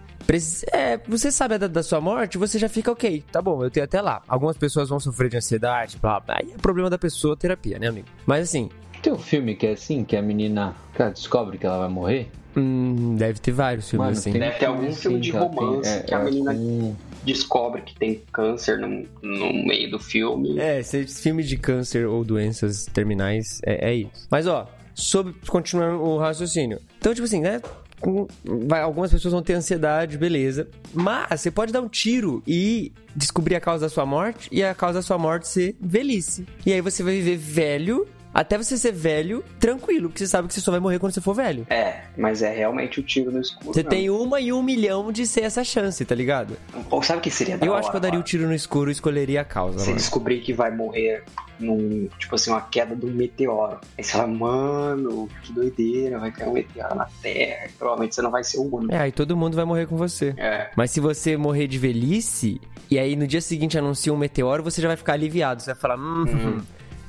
[0.72, 3.70] É, você sabe a data da sua morte, você já fica ok, tá bom, eu
[3.72, 4.22] tenho até lá.
[4.28, 6.38] Algumas pessoas vão sofrer de ansiedade, blá blá.
[6.42, 8.08] Aí é problema da pessoa, terapia, né, amigo?
[8.26, 8.70] Mas assim,
[9.02, 12.30] tem um filme que é assim, que a menina cara, descobre que ela vai morrer.
[12.56, 14.32] hum, deve ter vários filmes assim.
[14.34, 17.96] Deve ter algum filme de que ela tem- romance que a menina- com- Descobre que
[18.00, 18.88] tem câncer no,
[19.22, 20.58] no meio do filme.
[20.58, 24.28] É, se filme de câncer ou doenças terminais, é, é isso.
[24.32, 26.80] Mas ó, sobre continuando o raciocínio.
[26.98, 27.62] Então, tipo assim, né?
[28.00, 28.28] Com-
[28.68, 30.68] vai- algumas pessoas vão ter ansiedade, beleza.
[30.94, 34.74] Mas você pode dar um tiro e descobrir a causa da sua morte e a
[34.74, 36.46] causa da sua morte ser velhice.
[36.66, 40.54] E aí você vai viver velho até você ser velho tranquilo, porque você sabe que
[40.54, 41.66] você só vai morrer quando você for velho.
[41.70, 43.74] É, mas é realmente o tiro no escuro.
[43.74, 43.90] Você mesmo.
[43.90, 46.56] tem uma em um milhão de ser essa chance, tá ligado?
[46.90, 48.26] Ou sabe o que seria da Eu hora, acho que eu daria o mano?
[48.26, 51.24] tiro no escuro e escolheria a causa, Você descobrir que vai morrer
[51.60, 53.80] num, tipo assim, uma queda de um meteoro.
[53.98, 57.66] Aí você fala, mano, que doideira, vai cair um meteoro na Terra.
[57.68, 58.94] E provavelmente você não vai ser o único.
[58.94, 60.34] É, aí todo mundo vai morrer com você.
[60.38, 60.70] É.
[60.76, 64.82] Mas se você morrer de velhice, e aí no dia seguinte anuncia um meteoro, você
[64.82, 65.62] já vai ficar aliviado.
[65.62, 66.62] Você vai falar, hum,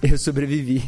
[0.03, 0.83] eu sobrevivi.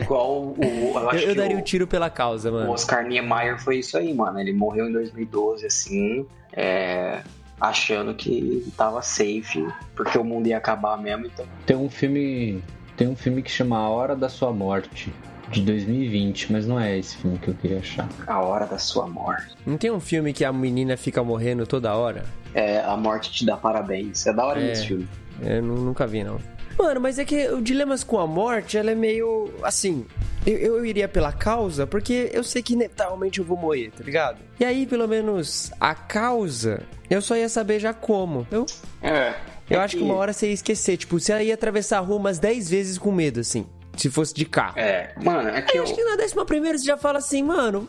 [0.00, 0.56] Igual o.
[0.60, 2.70] Eu, eu eu daria o, o tiro pela causa, o mano.
[2.72, 4.38] Oscar Niemeyer foi isso aí, mano.
[4.40, 7.20] Ele morreu em 2012, assim, é,
[7.60, 11.46] achando que tava safe, porque o mundo ia acabar mesmo, então.
[11.66, 12.62] Tem um filme.
[12.96, 15.12] Tem um filme que chama A Hora da Sua Morte,
[15.50, 18.08] de 2020, mas não é esse filme que eu queria achar.
[18.26, 19.54] A hora da sua morte.
[19.64, 22.24] Não tem um filme que a menina fica morrendo toda hora?
[22.52, 24.26] É, a morte te dá parabéns.
[24.26, 24.72] É da hora É.
[24.72, 25.08] esse filme.
[25.40, 26.38] Eu nu- nunca vi, não.
[26.78, 29.52] Mano, mas é que o Dilemas com a Morte, ela é meio.
[29.62, 30.06] Assim.
[30.46, 34.38] Eu, eu iria pela causa, porque eu sei que inevitavelmente eu vou morrer, tá ligado?
[34.58, 38.46] E aí, pelo menos, a causa, eu só ia saber já como.
[38.50, 38.64] Eu,
[39.02, 39.34] É.
[39.68, 40.96] eu É acho que uma hora você ia esquecer.
[40.96, 43.66] Tipo, você ia atravessar a rua umas 10 vezes com medo, assim.
[43.96, 44.78] Se fosse de carro.
[44.78, 45.82] É, mano, é que Eu eu.
[45.82, 47.88] acho que na décima primeira você já fala assim, mano.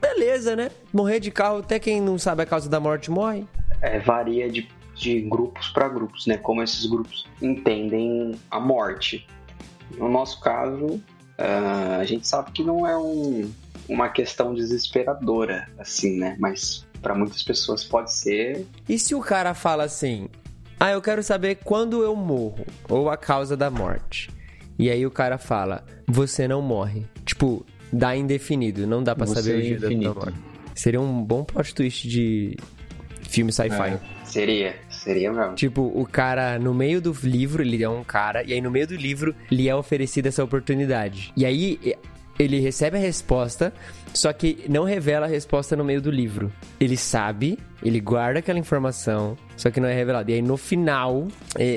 [0.00, 0.70] Beleza, né?
[0.90, 3.44] Morrer de carro, até quem não sabe a causa da morte morre.
[3.82, 4.66] é, varia de,
[5.00, 6.36] de grupos para grupos, né?
[6.36, 9.26] Como esses grupos entendem a morte.
[9.96, 11.00] No nosso caso,
[11.38, 13.50] ah, a gente sabe que não é um-
[13.88, 16.36] uma questão desesperadora, assim, né?
[16.38, 18.66] Mas para muitas pessoas pode ser.
[18.88, 20.28] E se o cara fala assim:
[20.78, 24.30] Ah, eu quero saber quando eu morro, ou a causa da morte.
[24.78, 27.04] E aí o cara fala: Você não morre.
[27.24, 30.38] Tipo, dá indefinido, não dá pra Você saber o é dia da tua morte.
[30.74, 32.56] Seria um bom plot twist de
[33.28, 33.94] filme sci-fi.
[33.94, 34.00] É.
[34.24, 35.54] Seria, seria mesmo.
[35.54, 38.86] Tipo, o cara, no meio do livro, ele é um cara, e aí no meio
[38.86, 41.32] do livro lhe é oferecida essa oportunidade.
[41.36, 41.96] E aí
[42.38, 43.72] ele recebe a resposta,
[44.14, 46.52] só que não revela a resposta no meio do livro.
[46.78, 50.30] Ele sabe, ele guarda aquela informação, só que não é revelado.
[50.30, 51.28] E aí no final,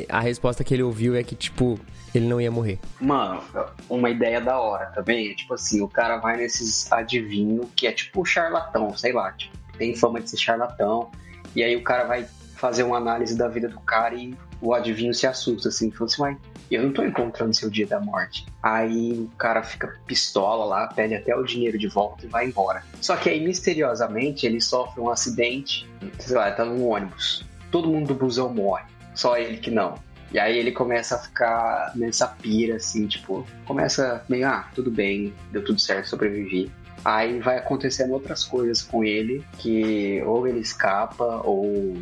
[0.07, 1.77] a resposta que ele ouviu é que, tipo,
[2.15, 2.79] ele não ia morrer.
[3.01, 3.41] Mano,
[3.89, 7.91] uma ideia da hora também é tipo assim: o cara vai nesses adivinhos que é
[7.91, 11.11] tipo charlatão, sei lá, tipo, tem fama de ser charlatão.
[11.55, 12.25] E aí o cara vai
[12.63, 16.21] fazer uma análise da vida do cara e o adivinho se assusta, assim, fala assim,
[16.21, 16.37] uai,
[16.71, 18.45] eu não tô encontrando seu dia da morte.
[18.63, 22.81] Aí o cara fica pistola lá, pede até o dinheiro de volta e vai embora.
[23.01, 25.85] Só que aí, misteriosamente, ele sofre um acidente,
[26.17, 27.45] sei lá, tá num ônibus.
[27.69, 29.95] Todo mundo do busão morre, só ele que não.
[30.31, 35.33] E aí ele começa a ficar nessa pira, assim, tipo, começa meio, ah, tudo bem,
[35.51, 36.71] deu tudo certo, sobrevivi.
[37.03, 41.97] Aí vai acontecendo outras coisas com ele, que ou ele escapa, ou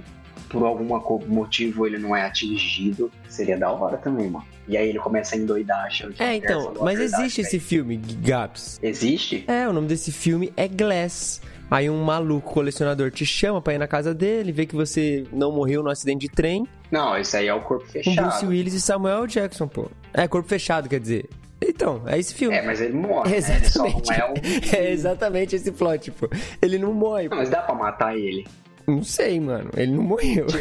[0.51, 0.85] por algum
[1.27, 3.11] motivo ele não é atingido.
[3.27, 4.45] Seria da hora também, mano.
[4.67, 8.79] E aí ele começa a endoidar, achando que É, então, mas existe esse filme, Gaps.
[8.81, 9.43] Existe?
[9.47, 11.41] É, o nome desse filme é Glass.
[11.69, 15.53] Aí um maluco colecionador te chama pra ir na casa dele, vê que você não
[15.53, 16.67] morreu no acidente de trem.
[16.91, 18.27] Não, esse aí é o corpo Com fechado.
[18.27, 19.89] Bruce Willis e Samuel Jackson, pô.
[20.13, 21.29] É, corpo fechado, quer dizer.
[21.61, 22.57] Então, é esse filme.
[22.57, 23.29] É, mas ele morre.
[23.29, 23.37] né?
[23.37, 24.11] Ele Exatamente.
[24.11, 24.33] é o.
[24.75, 26.27] É exatamente esse plot, tipo.
[26.61, 27.29] Ele não morre.
[27.29, 28.45] Não, mas dá pra matar ele.
[28.87, 29.69] Não sei, mano.
[29.75, 30.47] Ele não morreu.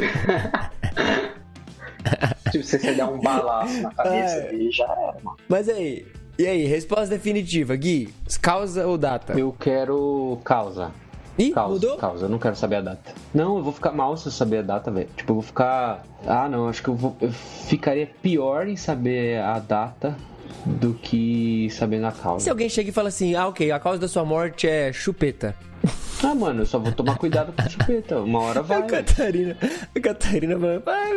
[2.50, 4.48] Tipo, se você der um balaço na cabeça É.
[4.50, 5.36] dele, já era, mano.
[5.48, 6.04] Mas aí,
[6.38, 8.12] e aí, resposta definitiva, Gui?
[8.40, 9.38] Causa ou data?
[9.38, 10.90] Eu quero causa.
[11.38, 11.96] Ih, Causa, mudou?
[11.96, 13.12] causa, eu não quero saber a data.
[13.32, 15.08] Não, eu vou ficar mal se eu saber a data, velho.
[15.16, 16.04] Tipo, eu vou ficar.
[16.26, 17.16] Ah, não, acho que eu, vou...
[17.20, 20.16] eu ficaria pior em saber a data
[20.64, 22.44] do que sabendo a causa.
[22.44, 25.54] Se alguém chega e fala assim, ah, ok, a causa da sua morte é chupeta.
[26.22, 28.20] Ah, mano, eu só vou tomar cuidado com a chupeta.
[28.20, 28.78] Uma hora vai.
[28.78, 29.56] A Catarina,
[29.96, 31.12] a Catarina falando, pai,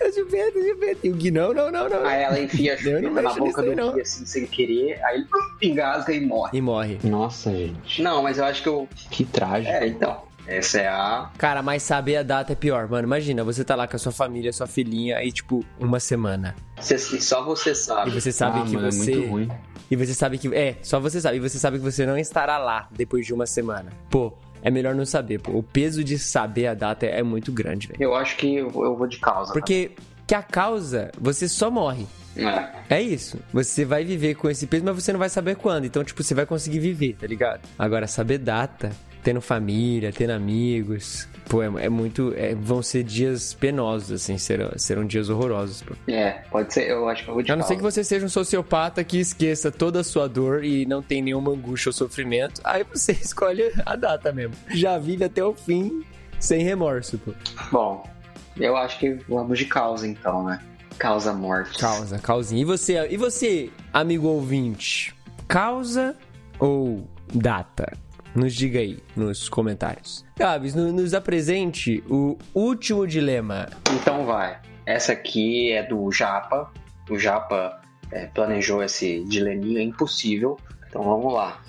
[0.00, 1.06] eu chupeta, eu chupeta.
[1.06, 2.04] E o Gui, não, não, não, não.
[2.04, 3.92] Aí ela enfia a Eu não chupeta na boca do não.
[3.92, 5.24] Gui, assim, sem querer, aí
[5.60, 6.58] ele engasga e morre.
[6.58, 6.98] E morre.
[7.04, 8.02] Nossa, gente.
[8.02, 8.88] Não, mas eu acho que eu...
[9.10, 9.72] Que trágico.
[9.72, 11.30] É, então, essa é a...
[11.38, 13.06] Cara, mas saber a data é pior, mano.
[13.06, 16.54] Imagina, você tá lá com a sua família, sua filhinha, aí, tipo, uma semana.
[16.80, 18.10] Cê- e só você E sabe.
[18.10, 19.12] você sabe ah, que mano, você.
[19.12, 19.50] é muito ruim.
[19.90, 20.54] E você sabe que.
[20.54, 21.36] É, só você sabe.
[21.36, 23.90] E você sabe que você não estará lá depois de uma semana.
[24.08, 24.32] Pô,
[24.62, 25.52] é melhor não saber, pô.
[25.52, 28.00] O peso de saber a data é muito grande, velho.
[28.00, 29.52] Eu acho que eu vou eu vou de causa.
[29.52, 29.92] Porque
[30.26, 32.06] que a causa, você só morre.
[32.36, 32.98] É.
[32.98, 33.40] É isso.
[33.52, 35.84] Você vai viver com esse peso, mas você não vai saber quando.
[35.86, 37.62] Então, tipo, você vai conseguir viver, tá ligado?
[37.76, 38.90] Agora, saber data.
[39.22, 41.28] Tendo família, tendo amigos.
[41.48, 42.32] Pô, é, é muito.
[42.36, 45.82] é- vão ser dias penosos, assim, serão, serão dias horrorosos.
[45.82, 45.94] Pô.
[46.08, 48.24] É, pode ser, eu acho que eu vou de A não ser que você seja
[48.24, 52.60] um sociopata que esqueça toda a sua dor e não tem nenhuma angústia ou sofrimento,
[52.64, 54.54] aí você escolhe a data mesmo.
[54.70, 56.02] Já vive até o fim
[56.38, 57.32] sem remorso, pô.
[57.70, 58.08] Bom,
[58.56, 60.60] eu acho que vamos de causa então, né?
[60.98, 61.78] Causa morte.
[61.78, 62.60] Causa, causinha.
[62.60, 65.14] E você, e você, amigo ouvinte?
[65.48, 66.14] Causa
[66.58, 67.92] ou data?
[68.34, 70.24] Nos diga aí nos comentários.
[70.38, 73.68] Gabs, no- nos apresente o último dilema.
[73.92, 74.58] Então vai.
[74.86, 76.72] Essa aqui é do Japa.
[77.08, 77.80] O Japa
[78.12, 80.56] é, planejou esse dileminha impossível.
[80.88, 81.60] Então vamos lá.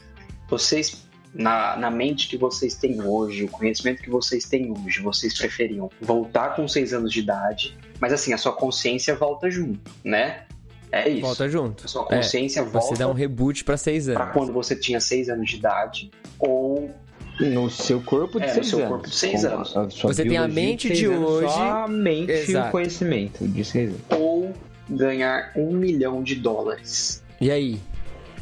[0.50, 5.38] Vocês, na, na mente que vocês têm hoje, o conhecimento que vocês têm hoje, vocês
[5.38, 10.44] preferiam voltar com 6 anos de idade, mas assim, a sua consciência volta junto, né?
[10.92, 11.22] É isso.
[11.22, 11.86] Volta junto.
[11.86, 14.34] A sua É, consciência volta Você dá um reboot pra seis pra anos.
[14.34, 16.92] quando você tinha 6 anos de idade, ou
[17.40, 18.90] No seu corpo de É, no seis seu anos.
[18.92, 19.76] corpo de seis anos.
[19.78, 21.48] a sua Você tem a mente seis de anos, hoje.
[21.54, 22.68] Só a mente e Exato.
[22.68, 24.02] o conhecimento de seis anos.
[24.10, 24.54] ou
[24.90, 27.24] ganhar um milhão de dólares.
[27.40, 27.80] E aí?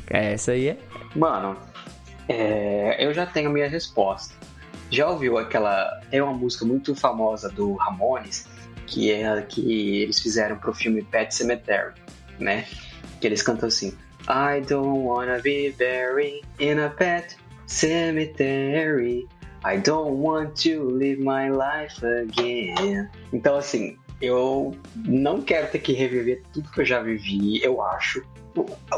[0.10, 0.78] Essa aí é?
[1.16, 1.56] Mano,
[2.28, 4.34] é, eu já tenho a minha resposta.
[4.90, 5.86] Já ouviu aquela.
[6.10, 8.48] Tem uma música muito famosa do Ramones,
[8.88, 11.94] que é que eles fizeram pro filme Pet Cemetery,
[12.40, 12.66] né?
[13.20, 13.94] Que eles cantam assim:
[14.28, 17.36] I don't wanna be buried in a pet
[17.68, 19.28] cemetery.
[19.64, 23.10] I don't want to live my life again.
[23.34, 28.24] Então, assim, eu não quero ter que reviver tudo que eu já vivi, eu acho.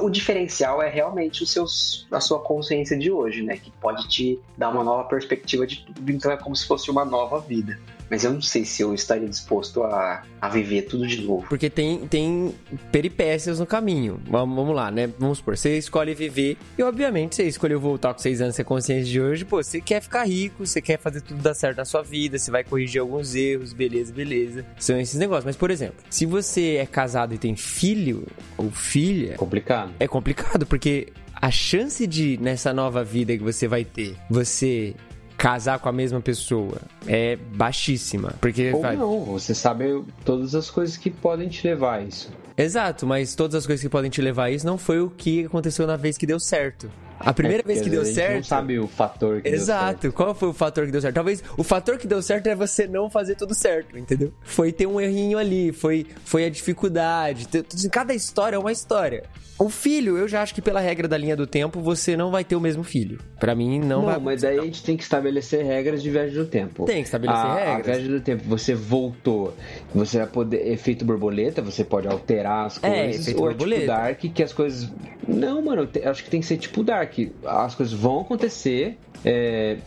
[0.02, 3.58] O, diferencial é realmente o seus, a sua consciência de hoje, né?
[3.58, 7.06] Que pode te dar uma nova perspectiva de tudo, então é como se fosse uma
[7.06, 7.80] nova vida.
[8.12, 11.46] Mas eu não sei se eu estaria disposto a, a viver tudo de novo.
[11.48, 12.54] Porque tem, tem
[12.92, 14.20] peripécias no caminho.
[14.30, 15.10] Vamos, vamos lá, né?
[15.18, 19.10] Vamos supor, você escolhe viver e, obviamente, você escolheu voltar com seis anos, ser consciência
[19.10, 19.46] de hoje.
[19.46, 22.52] Pô, você quer ficar rico, você quer fazer tudo dar certo na sua vida, você
[22.52, 24.66] vai corrigir alguns erros, beleza, beleza.
[24.78, 25.46] São esses negócios.
[25.46, 29.94] Mas, por exemplo, se você é casado e tem filho ou filha, Complicado.
[29.98, 34.94] é complicado, porque a chance de, nessa nova vida que você vai ter, você
[35.42, 36.78] casar com a mesma pessoa
[37.08, 38.36] é baixíssima.
[38.40, 42.32] Porque Ou vai- não, você sabe todas as coisas que podem te levar a isso.
[42.56, 45.46] Exato, mas todas as coisas que podem te levar a isso não foi o que
[45.46, 46.92] aconteceu na vez que deu certo.
[47.26, 48.46] A primeira É, vez que deu a gente não certo.
[48.48, 49.62] sabe o fator que deu certo.
[49.64, 51.16] Exato, qual foi o fator que deu certo?
[51.16, 54.34] Talvez o fator que deu certo é você não fazer tudo certo, entendeu?
[54.42, 57.48] Foi ter um errinho ali, foi, foi a dificuldade.
[57.48, 59.24] ter- Cada história é uma história.
[59.60, 62.44] O filho, eu já acho que pela regra da linha do tempo, você não vai
[62.44, 63.20] ter o mesmo filho.
[63.40, 64.18] Pra mim, não, Não, vai.
[64.20, 66.86] mas daí a gente tem que estabelecer regras de viagem do tempo.
[66.86, 67.78] Tem que estabelecer a, regras.
[67.78, 69.54] A viagem do tempo, você voltou,
[69.94, 70.68] você vai poder.
[70.72, 73.22] Efeito borboleta, você pode alterar as É, coisas.
[73.22, 73.82] efeito ou borboleta.
[73.82, 74.90] tipo Dark, que as coisas.
[75.28, 77.11] Não, mano, te- acho que tem que ser tipo Dark.
[77.46, 79.78] As coisas vão acontecer é,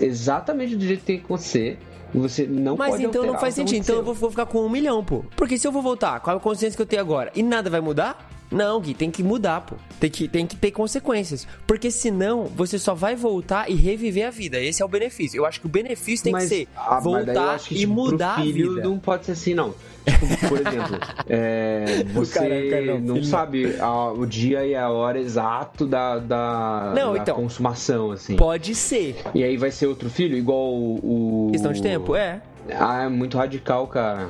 [0.00, 1.78] exatamente do jeito que tem que acontecer.
[2.14, 3.82] Você não Mas pode então não faz o que sentido.
[3.82, 5.24] Então eu vou, ficar com um milhão, pô.
[5.36, 7.80] Porque se eu vou voltar com a consciência que eu tenho agora e nada vai
[7.80, 9.76] mudar, não, Gui, tem que mudar, pô.
[10.00, 11.46] Tem que, tem que ter consequências.
[11.66, 14.58] Porque senão você só vai voltar e reviver a vida.
[14.60, 15.36] Esse é o benefício.
[15.38, 18.34] Eu acho que o benefício tem Mas, que ser ah, voltar que, e tipo, mudar
[18.38, 18.88] a filho vida.
[18.88, 19.74] não pode ser assim, não.
[20.04, 24.74] Tipo, por exemplo, é, você cara, o cara não, não sabe a- o dia e
[24.74, 27.36] a hora exato da, da, Não, da então.
[27.36, 28.34] consumação, assim.
[28.36, 29.16] Pode ser.
[29.34, 31.48] E aí vai ser outro filho, igual o...
[31.48, 32.40] o- Questão de tempo, é.
[32.78, 34.28] Ah, é muito radical, cara.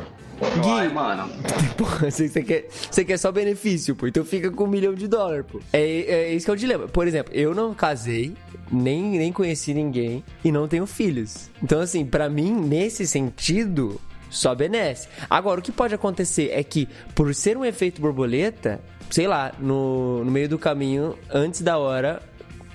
[0.64, 1.28] Ai, mano.
[1.76, 4.06] Pô, você, você quer, você quer só benefício, pô.
[4.06, 5.60] Então fica com um milhão de dólares, pô.
[5.72, 6.88] É, é isso que é o dilema.
[6.88, 8.34] Por exemplo, eu não casei,
[8.70, 11.50] nem, nem conheci ninguém e não tenho filhos.
[11.62, 15.08] Então, assim, pra mim, nesse sentido, só benesse.
[15.28, 18.80] Agora, o que pode acontecer é que, por ser um efeito borboleta,
[19.10, 22.22] sei lá, no, no meio do caminho, antes da hora,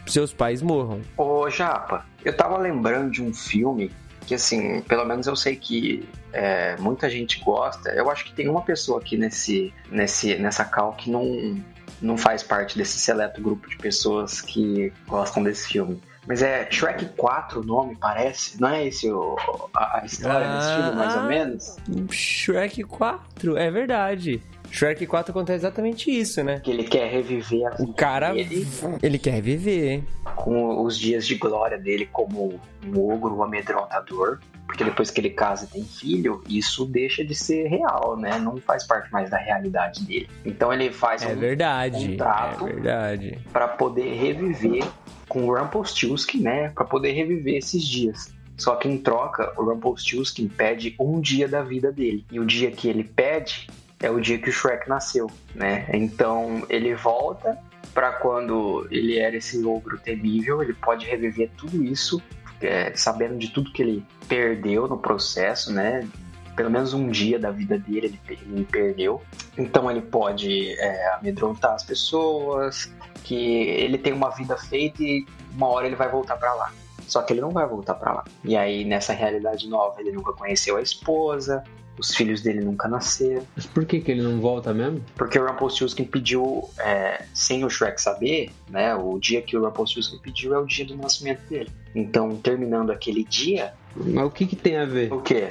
[0.06, 1.02] seus pais morram.
[1.18, 3.92] Ô, Japa, eu tava lembrando de um filme
[4.24, 7.90] que, assim, pelo menos eu sei que é, muita gente gosta.
[7.92, 11.62] Eu acho que tem uma pessoa aqui nesse, nesse, nessa cal que não,
[12.02, 16.02] não faz parte desse seleto grupo de pessoas que gostam desse filme.
[16.26, 18.60] Mas é Shrek 4 o nome, parece?
[18.60, 19.36] Não é esse o,
[19.76, 21.26] a, a história desse Ah, filme, mais ou ah.
[21.26, 21.76] menos?
[22.12, 24.42] Shrek 4, é verdade.
[24.74, 26.60] Shrek 4 acontece exatamente isso, né?
[26.60, 28.68] Que ele quer reviver a vida O cara, dele
[29.04, 30.04] ele quer viver.
[30.36, 34.40] com os dias de glória dele como um ogro um amedrontador.
[34.66, 38.40] Porque depois que ele casa e tem filho, isso deixa de ser real, né?
[38.40, 40.28] Não faz parte mais da realidade dele.
[40.44, 42.68] Então ele faz É um verdade, contrato.
[42.68, 43.40] é verdade.
[43.52, 44.84] para poder reviver
[45.30, 46.70] com o Rumpelstiltskin, né?
[46.70, 48.34] Para poder reviver esses dias.
[48.58, 52.26] Só que em troca, o Rumpelstiltskin pede um dia da vida dele.
[52.32, 53.68] E o dia que ele pede
[54.04, 55.88] é o dia que o Shrek nasceu, né?
[55.94, 57.58] Então ele volta
[57.94, 62.22] pra quando ele era esse ogro temível, ele pode reviver tudo isso,
[62.62, 66.08] é, sabendo de tudo que ele perdeu no processo, né?
[66.56, 69.22] Pelo menos um dia da vida dele ele, ele perdeu.
[69.58, 72.92] Então ele pode é, amedrontar as pessoas,
[73.24, 75.26] que ele tem uma vida feita e
[75.56, 76.72] uma hora ele vai voltar pra lá.
[77.08, 78.24] Só que ele não vai voltar pra lá.
[78.44, 81.64] E aí, nessa realidade nova, ele nunca conheceu a esposa,
[81.98, 83.46] os filhos dele nunca nasceram.
[83.56, 85.04] Mas por que, que ele não volta mesmo?
[85.16, 88.96] Porque o Rumpelstiltskin pediu, é, sem o Shrek saber, né?
[88.96, 91.70] O dia que o Rumpelstiltskin pediu é o dia do nascimento dele.
[91.96, 95.14] Então, terminando aquele dia, Mas o que, que tem a ver?
[95.14, 95.50] o quê?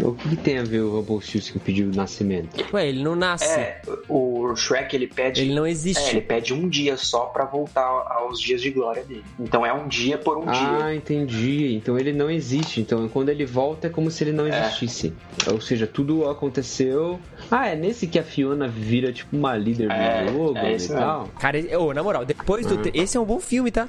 [0.00, 2.64] O que, que tem a ver o Rumpelstiltskin pedir o nascimento?
[2.72, 3.44] Ué, ele não nasce.
[3.58, 5.40] É, o Shrek ele pede.
[5.40, 6.02] Ele não existe.
[6.02, 9.24] É, ele pede um dia só pra voltar aos dias de glória dele.
[9.38, 10.84] Então é um dia por um dia.
[10.84, 11.74] Ah, entendi.
[11.74, 12.80] Então ele não existe.
[12.80, 14.60] Então quando ele volta é como se ele não É.
[14.66, 15.12] existisse.
[15.50, 17.18] Ou seja, tudo aconteceu.
[17.50, 20.88] Ah, é nesse que a Fiona vira tipo uma líder É, do jogo é e
[20.88, 21.28] tal.
[21.38, 22.76] Cara, ô, na moral, depois do.
[22.78, 23.88] tre- Esse é um bom filme, tá?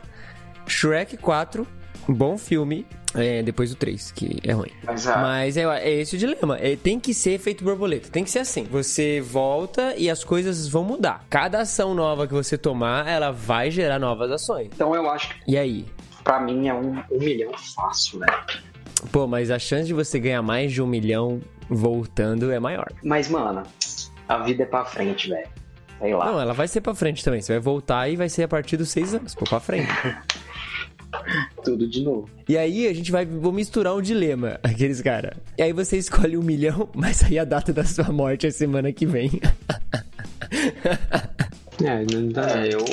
[0.67, 1.67] Shrek 4,
[2.07, 2.85] bom filme.
[3.13, 4.71] É, depois do 3, que é ruim.
[4.83, 6.57] Mas, ah, Mas é, é esse o dilema.
[6.59, 8.09] É, tem que ser feito borboleta.
[8.09, 8.63] Tem que ser assim.
[8.65, 11.25] Você volta e as coisas vão mudar.
[11.29, 14.69] Cada ação nova que você tomar, ela vai gerar novas ações.
[14.73, 15.85] Então eu acho que E aí?
[16.23, 18.27] pra mim é um, um milhão fácil, né?
[19.11, 22.87] Pô, mas a chance de você ganhar mais de um milhão voltando é maior.
[23.03, 23.63] Mas, mano,
[24.29, 25.49] a vida é pra frente, velho.
[25.99, 26.25] Sei lá.
[26.31, 27.41] Não, ela vai ser pra frente também.
[27.41, 29.87] Você vai voltar e vai ser a partir dos seis anos, pô, pra frente.
[31.63, 32.29] Tudo de novo.
[32.47, 35.37] E aí a gente vai vou misturar um dilema, aqueles cara.
[35.57, 38.91] E aí você escolhe um milhão, mas aí a data da sua morte é semana
[38.91, 39.31] que vem.
[41.83, 42.63] É, não dá.
[42.63, 42.85] É, eu.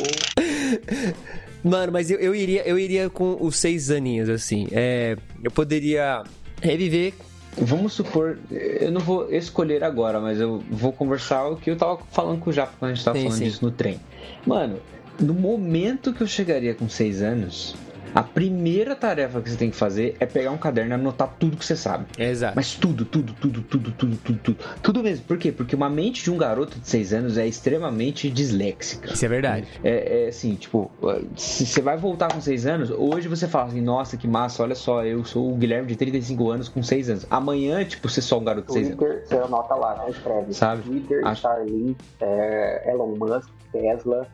[1.63, 4.67] Mano, mas eu, eu iria eu iria com os seis aninhos, assim.
[4.73, 6.23] É, eu poderia
[6.63, 7.13] reviver.
[7.61, 11.99] Vamos supor, eu não vou escolher agora, mas eu vou conversar o que eu tava
[12.13, 13.45] falando com o Japa quando a gente tava Sim, falando sim.
[13.45, 14.01] disso no trem.
[14.47, 14.79] Mano,
[15.19, 17.75] no momento que eu chegaria com 6 anos,
[18.15, 21.57] a primeira tarefa que você tem que fazer é pegar um caderno e anotar tudo
[21.57, 22.07] que você sabe.
[22.19, 22.55] Exato.
[22.57, 24.59] Mas tudo, tudo, tudo, tudo, tudo, tudo, tudo.
[24.83, 25.25] Tudo mesmo.
[25.27, 25.53] Por quê?
[25.53, 29.13] Porque uma mente de um garoto de 6 anos é extremamente disléxica.
[29.13, 29.67] Isso é verdade.
[29.85, 30.91] É, é assim, tipo,
[31.37, 34.75] se você vai voltar com 6 anos, hoje você fala assim, nossa, que massa, olha
[34.75, 37.27] só, eu sou o Guilherme de 35 anos com 6 anos.
[37.31, 38.99] Amanhã, tipo, você é só um garoto de 6 anos.
[38.99, 40.55] Twitter, você anota lá, já escreve.
[40.55, 40.83] Sabe?
[40.83, 44.27] Twitter, Acho- Starlink, é, Elon Musk, Tesla,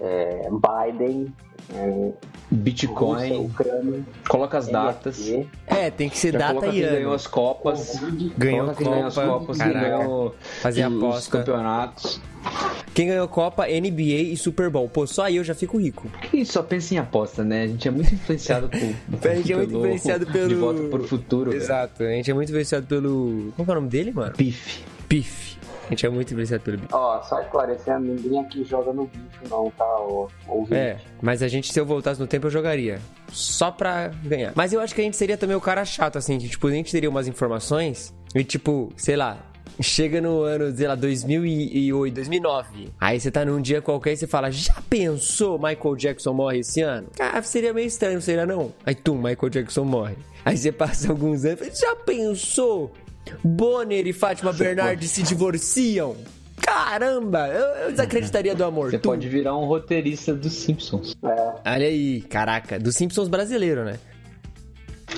[0.00, 1.32] é, Biden,
[1.74, 2.14] é, Rússia,
[2.50, 5.26] Bitcoin, Ucrânia, coloca as datas.
[5.66, 7.12] É, tem que ser Já data e quem ganhou ano.
[7.14, 8.00] as Copas.
[8.36, 9.80] Ganhou quem ganhou as Copa, Copas, caraca.
[9.98, 11.38] ganhou Fazer os aposta.
[11.38, 12.20] campeonatos.
[12.92, 14.02] Quem ganhou Copa, NBA
[14.32, 14.88] e Super Bowl.
[14.88, 16.08] Pô, só aí eu já fico rico.
[16.32, 17.62] E só pensa em aposta, né?
[17.62, 19.28] A gente é muito influenciado por.
[19.30, 21.50] A gente é muito pelo- influenciado pelo- De volta pro futuro.
[21.52, 21.62] velho.
[21.62, 22.02] Exato.
[22.02, 23.52] A gente é muito influenciado pelo.
[23.56, 24.32] Como é o nome dele, mano?
[24.36, 24.82] Pife.
[25.08, 25.56] Piff.
[25.86, 26.88] A gente é muito influenciado pelo Biff.
[26.92, 29.84] Ó, só esclarecendo, ninguém aqui joga no bicho não, tá?
[30.00, 30.74] Ô, ouvinte.
[30.74, 33.00] É, mas a gente, se eu voltasse no tempo, eu jogaria.
[33.28, 34.52] Só pra ganhar.
[34.54, 36.70] Mas eu acho que a gente seria também o cara chato, assim, que, tipo, a
[36.70, 39.38] gente teria umas informações e, tipo, sei lá,
[39.80, 42.88] chega no ano, sei lá, 2008, 2009.
[43.00, 46.80] Aí você tá num dia qualquer e você fala, já pensou Michael Jackson morre esse
[46.82, 47.08] ano?
[47.18, 48.72] Ah, seria meio estranho, não seria não?
[48.84, 50.16] Aí, tum, Michael Jackson morre.
[50.44, 52.92] Aí você passa alguns anos e fala, já pensou?
[53.42, 56.16] Bonner e Fátima Bernardes se divorciam?
[56.60, 58.90] Caramba, eu, eu desacreditaria do amor.
[58.90, 59.10] Você Tum.
[59.10, 61.16] pode virar um roteirista dos Simpsons.
[61.22, 63.98] Olha aí, caraca, dos Simpsons brasileiro, né?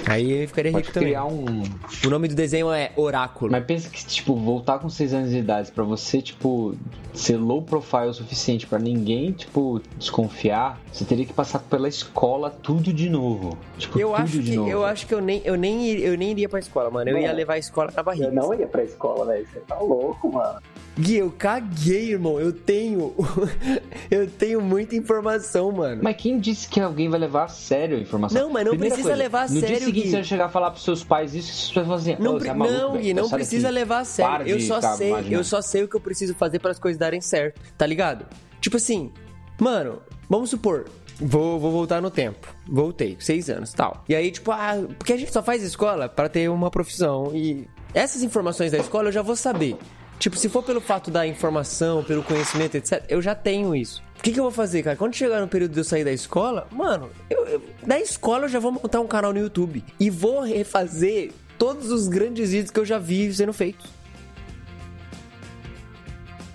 [0.06, 1.08] Aí eu ficaria Pode rico também.
[1.10, 1.62] criar um.
[2.04, 3.50] O nome do desenho é Oráculo.
[3.52, 6.74] Mas pensa que, tipo, voltar com 6 anos de idade pra você, tipo,
[7.12, 12.50] ser low profile o suficiente pra ninguém, tipo, desconfiar, você teria que passar pela escola
[12.50, 13.56] tudo de novo.
[13.78, 14.70] Tipo, Eu tudo acho de que novo.
[14.70, 17.08] eu acho que eu nem eu nem eu nem iria pra escola, mano.
[17.10, 18.26] Eu ia Mano, levar a escola na barriga.
[18.26, 19.46] Eu não ia pra escola, velho.
[19.52, 20.60] Você tá louco, mano.
[20.96, 22.38] Gui, eu caguei, irmão.
[22.40, 23.14] Eu tenho
[24.10, 26.00] eu tenho muita informação, mano.
[26.04, 28.42] Mas quem disse que alguém vai levar a sério a informação?
[28.42, 30.10] Não, mas não Primeira precisa coisa, levar a no sério, dia seguinte Gui.
[30.10, 32.50] você chegar a falar pros seus pais isso, pessoas vão assim, Não, "Ô, pre- você
[32.50, 34.46] é maluco, não, Gui, não precisa daqui." levar a sério.
[34.46, 35.34] Eu só sei, imaginando.
[35.34, 38.24] eu só sei o que eu preciso fazer para as coisas darem certo, tá ligado?
[38.60, 39.10] Tipo assim,
[39.60, 40.84] mano, vamos supor,
[41.20, 42.54] vou, vou voltar no tempo.
[42.68, 44.04] Voltei, seis anos tal.
[44.08, 47.32] E aí, tipo, ah, porque a gente só faz escola para ter uma profissão.
[47.34, 49.76] E essas informações da escola eu já vou saber.
[50.24, 54.02] Tipo, se for pelo fato da informação, pelo conhecimento, etc., eu já tenho isso.
[54.18, 54.96] O que, que eu vou fazer, cara?
[54.96, 58.48] Quando chegar no período de eu sair da escola, mano, eu, eu- da escola eu
[58.48, 59.84] já vou montar um canal no YouTube.
[60.00, 63.84] E vou refazer todos os grandes vídeos que eu já vi sendo feitos.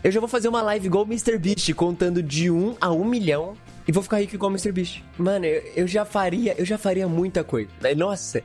[0.04, 3.54] Eu já vou fazer uma live igual o MrBeast, contando de 1 a 1 milhão.
[3.88, 5.04] E vou ficar rico igual o MrBeast.
[5.16, 7.70] Mano, eu, eu já faria, eu já faria muita coisa.
[7.96, 8.42] Nossa,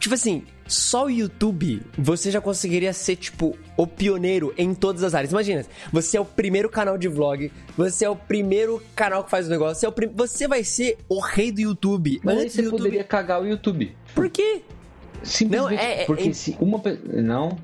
[0.00, 5.14] Tipo assim, só o YouTube você já conseguiria ser, tipo, o pioneiro em todas as
[5.14, 5.30] áreas.
[5.30, 9.46] Imagina, você é o primeiro canal de vlog, você é o primeiro canal que faz
[9.46, 10.10] o negócio, você, é o prim...
[10.14, 12.20] você vai ser o rei do YouTube.
[12.24, 12.78] Mas Antes você YouTube.
[12.78, 13.94] poderia cagar o YouTube.
[14.14, 14.62] Por quê?
[15.22, 16.80] Simplesmente Não, é- é- porque é- se uma
[17.12, 17.58] não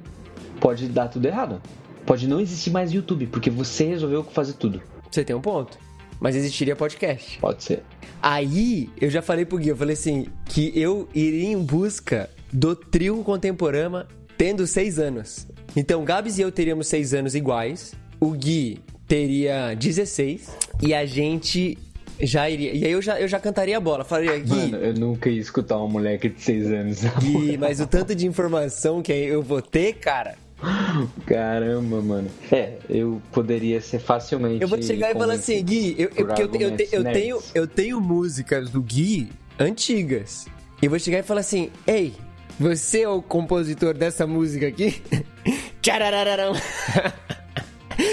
[0.61, 1.61] pode dar tudo errado.
[2.07, 4.83] Pode não existir mais YouTube, porque você resolveu fazer tudo.
[5.11, 5.79] Você tem um ponto.
[6.19, 7.39] Mas existiria podcast.
[7.39, 7.83] Pode ser.
[8.23, 12.75] Aí, eu já falei pro Gui, eu falei assim, que eu iria em busca do
[12.75, 15.47] trio contemporâneo tendo seis anos.
[15.77, 20.49] Então, Gabs e eu teríamos seis anos iguais, o Gui teria 16,
[20.83, 21.77] e a gente
[22.21, 22.73] já iria...
[22.73, 25.41] E aí eu já, eu já cantaria a bola, falaria, Gui, Mano, eu nunca ia
[25.41, 27.01] escutar uma moleque de 6 anos.
[27.21, 30.35] Gui, mas o tanto de informação que eu vou ter, cara...
[31.27, 32.29] Caramba, mano.
[32.53, 34.61] É, eu poderia ser facilmente.
[34.63, 37.67] Eu vou chegar e falar assim, Gui, eu, eu, eu, eu, te- eu tenho, eu
[37.67, 40.47] tenho músicas do Gui antigas.
[40.83, 42.13] E eu vou chegar e falar assim, ei,
[42.61, 45.03] você é o compositor dessa música aqui?
[45.83, 46.53] Tchararararão.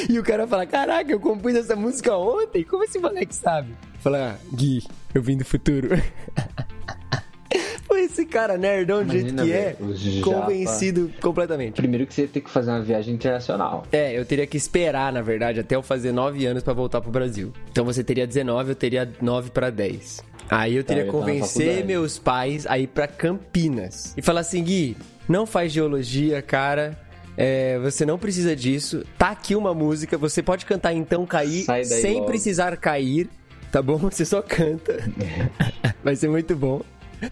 [0.10, 2.62] E o cara fala, caraca, eu compus essa música ontem?
[2.64, 3.74] Como esse moleque sabe?
[4.00, 4.84] Fala, Gui,
[5.14, 5.90] eu vim do futuro.
[7.88, 11.76] Pô, esse cara nerdão do jeito que é, os japa- convencido completamente.
[11.76, 13.86] Primeiro que você ia ter que fazer uma viagem internacional.
[13.92, 17.10] É, eu teria que esperar, na verdade, até eu fazer 9 anos pra voltar pro
[17.12, 17.54] Brasil.
[17.72, 20.22] Então você teria 19, eu teria 9 pra 10.
[20.50, 24.14] Aí eu teria que na convencer meus pais a ir pra Campinas.
[24.16, 24.96] E falar assim, Gui,
[25.28, 26.98] não faz geologia, cara.
[27.36, 29.04] É, você não precisa disso.
[29.18, 32.26] Tá aqui uma música, você pode cantar então cair daí sem logo.
[32.26, 33.30] precisar cair,
[33.72, 33.98] tá bom?
[34.10, 34.98] Você só canta.
[36.04, 36.82] Vai ser muito bom.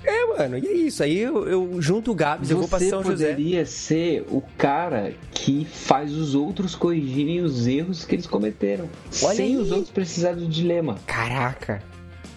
[0.03, 1.01] É, mano, e é isso.
[1.01, 3.29] Aí eu, eu junto o Gabs, eu vou pra Você São José.
[3.29, 8.87] poderia ser o cara que faz os outros corrigirem os erros que eles cometeram.
[9.23, 9.57] Olha sem aí.
[9.57, 10.97] os outros precisarem do dilema.
[11.07, 11.81] Caraca.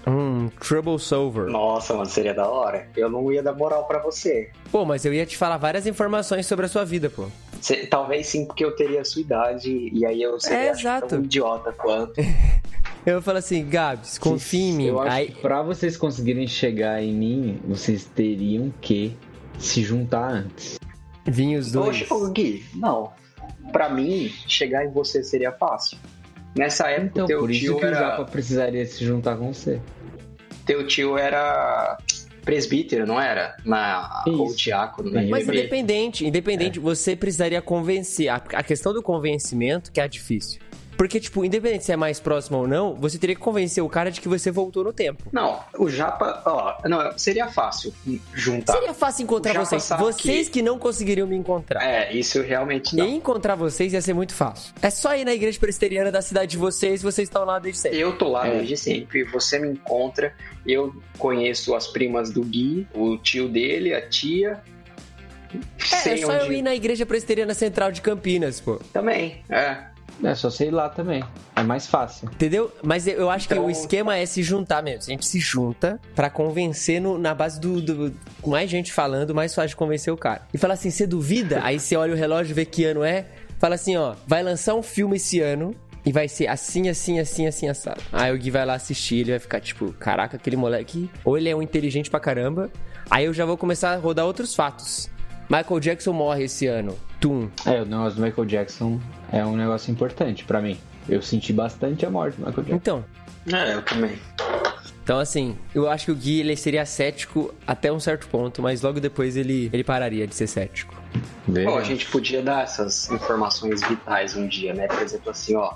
[0.06, 1.46] Hum, Trouble Solver.
[1.46, 2.88] Nossa, mano, seria da hora.
[2.96, 4.50] Eu não ia dar moral pra você.
[4.72, 7.26] Pô, mas eu ia te falar várias informações sobre a sua vida, pô.
[7.60, 11.08] Cê- talvez sim, porque eu teria a sua idade e aí eu seria É, exato.
[11.08, 12.14] tão idiota quanto.
[13.06, 14.86] Eu vou falar assim, Gabs, confia em mim.
[14.86, 19.16] Eu acho Aí, que pra vocês conseguirem chegar em mim, vocês teriam que
[19.58, 20.78] se juntar antes.
[21.24, 22.02] vinha os dois.
[22.02, 23.10] Poxa, Gui, não.
[23.72, 25.96] Pra mim, chegar em você seria fácil.
[26.56, 27.98] Nessa época, Então, teu por isso tio que o era.
[27.98, 29.80] Japa precisaria se juntar com você.
[30.64, 31.96] Teu tio era
[32.44, 33.56] presbítero, não era?
[33.64, 34.42] Na, Isso.
[34.42, 35.26] ou diácono, né?
[35.28, 38.28] Mas independente, independente, você precisaria convencer.
[38.28, 40.60] A, a questão do convencimento que é difícil.
[40.98, 44.10] Porque, tipo, independente se é mais próximo ou não, você teria que convencer o cara
[44.10, 45.22] de que você voltou no tempo.
[45.32, 47.94] Não, o Japa, ó, não, seria fácil
[48.34, 48.72] juntar.
[48.72, 49.88] Seria fácil encontrar vocês.
[49.96, 51.80] Vocês que não conseguiriam me encontrar.
[51.82, 53.06] É, isso realmente E não.
[53.06, 54.74] encontrar vocês ia ser muito fácil.
[54.82, 57.98] É só ir na igreja presbiteriana da cidade de vocês, vocês estão lá desde sempre.
[58.00, 58.56] Eu tô lá É.
[58.56, 60.34] desde sempre, você me encontra,
[60.66, 64.60] eu conheço as primas do Gui, o tio dele, a tia.
[66.04, 68.80] É, é só eu onde- ir na igreja presbiteriana central de Campinas, pô.
[68.92, 69.78] Também, é.
[70.22, 71.22] É só ir lá também.
[71.54, 72.28] É mais fácil.
[72.32, 72.72] Entendeu?
[72.82, 75.04] Mas eu- acho que Então- o esquema é se juntar mesmo.
[75.06, 79.34] A gente se junta pra convencer no- na base do, do- Com mais gente falando,
[79.34, 80.42] mais fácil de convencer o cara.
[80.52, 81.60] E fala assim: você duvida?
[81.64, 83.26] Aí você olha o relógio, vê que ano é.
[83.58, 85.74] Fala assim: ó, vai lançar um filme esse ano.
[86.06, 88.00] E vai ser assim, assim, assim, assim, assado.
[88.12, 91.10] Aí o Gui vai lá assistir, ele vai ficar tipo, caraca, aquele moleque.
[91.24, 92.70] Ou ele é um inteligente pra caramba.
[93.10, 95.10] Aí eu já vou começar a rodar outros fatos.
[95.48, 96.96] Michael Jackson morre esse ano.
[97.20, 97.48] Tum.
[97.66, 99.00] É, o negócio do Michael Jackson
[99.32, 100.78] é um negócio importante pra mim.
[101.08, 102.76] Eu senti bastante a morte do Michael Jackson.
[102.76, 103.04] Então,
[103.58, 104.18] É, eu também.
[105.02, 108.82] Então, assim, eu acho que o Gui ele seria cético até um certo ponto, mas
[108.82, 110.94] logo depois ele, ele pararia de ser cético.
[111.64, 114.86] Pô, a gente podia dar essas informações vitais um dia, né?
[114.86, 115.72] Por exemplo, assim, ó.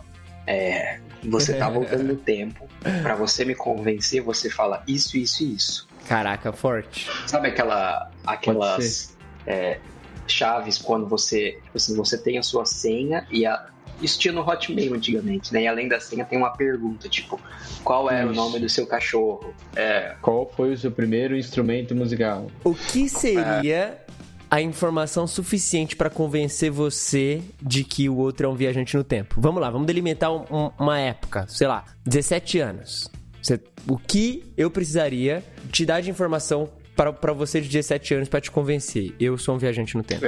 [0.47, 2.68] é, você tá voltando no tempo.
[3.01, 5.89] Pra você me convencer, você fala isso, isso e isso.
[6.07, 7.09] Caraca, forte.
[7.27, 9.12] Sabe aquela, aquelas
[9.47, 9.78] é,
[10.26, 13.66] chaves quando você, tipo assim, você tem a sua senha e a,
[14.01, 15.62] isso tinha no Hotmail antigamente, né?
[15.62, 17.40] E além da senha tem uma pergunta, tipo,
[17.84, 19.53] qual era o nome do seu cachorro?
[19.76, 22.51] É, Qual foi o seu primeiro instrumento musical?
[22.64, 23.99] O que seria
[24.51, 29.36] a informação suficiente pra convencer você de que o outro é um viajante no tempo?
[29.38, 33.09] Vamos lá, vamos delimitar um- um- uma época, sei lá, 17 anos.
[33.43, 36.68] Você- o que eu precisaria te dar de informação
[37.03, 39.14] para pra você de 17 anos pra te convencer?
[39.18, 40.22] Eu sou um viajante no tempo.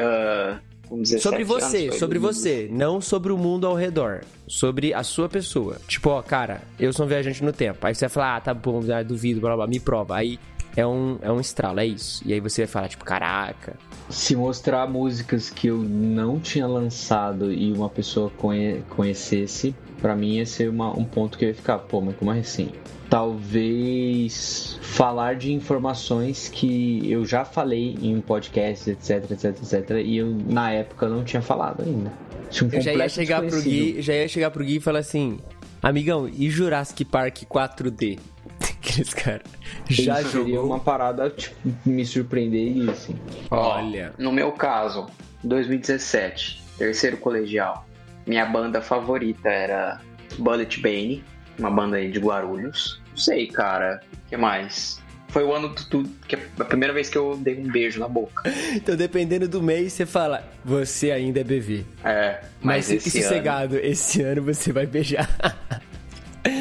[0.88, 4.92] com 17 Sobre anos, você, foi sobre você, não sobre o mundo ao redor, sobre
[4.92, 5.78] a sua pessoa.
[5.86, 7.86] Tipo, ó, cara, eu sou um viajante no tempo.
[7.86, 10.16] Aí você vai falar, ah, tá bom, ah, duvido, blá blá, blá, me prova.
[10.16, 10.38] Aí
[10.76, 12.22] é um, é um estralo, é isso.
[12.26, 13.76] E aí você vai falar, tipo, caraca.
[14.10, 20.36] Se mostrar músicas que eu não tinha lançado e uma pessoa conhe- conhecesse, Pra mim
[20.36, 22.70] ia ser uma, um ponto que eu ia ficar, pô, mas como assim?
[23.08, 30.26] Talvez falar de informações que eu já falei em podcasts, etc, etc, etc, e eu
[30.46, 32.12] na época não tinha falado ainda.
[32.50, 33.62] Tinha um Eu já ia chegar pro.
[33.62, 35.38] Gui, já ia chegar pro Gui e falar assim:
[35.82, 38.18] Amigão, e Jurassic Park 4D?
[38.60, 39.42] Aqueles caras.
[39.88, 40.66] Já Isso seria jogou?
[40.66, 43.16] uma parada, tipo, me surpreender assim.
[43.50, 44.12] Olha.
[44.18, 45.06] No meu caso,
[45.42, 47.86] 2017, terceiro colegial,
[48.26, 50.00] minha banda favorita era
[50.38, 51.24] Bullet Bane,
[51.58, 53.00] uma banda aí de Guarulhos.
[53.10, 55.02] Não sei, cara, o que mais?
[55.28, 58.08] Foi o ano do que é a primeira vez que eu dei um beijo na
[58.08, 58.42] boca.
[58.74, 61.84] Então, dependendo do mês, você fala: Você ainda é bebê.
[62.04, 63.28] É, Mas, mas, esse fique ano...
[63.28, 65.28] sossegado, esse ano você vai beijar.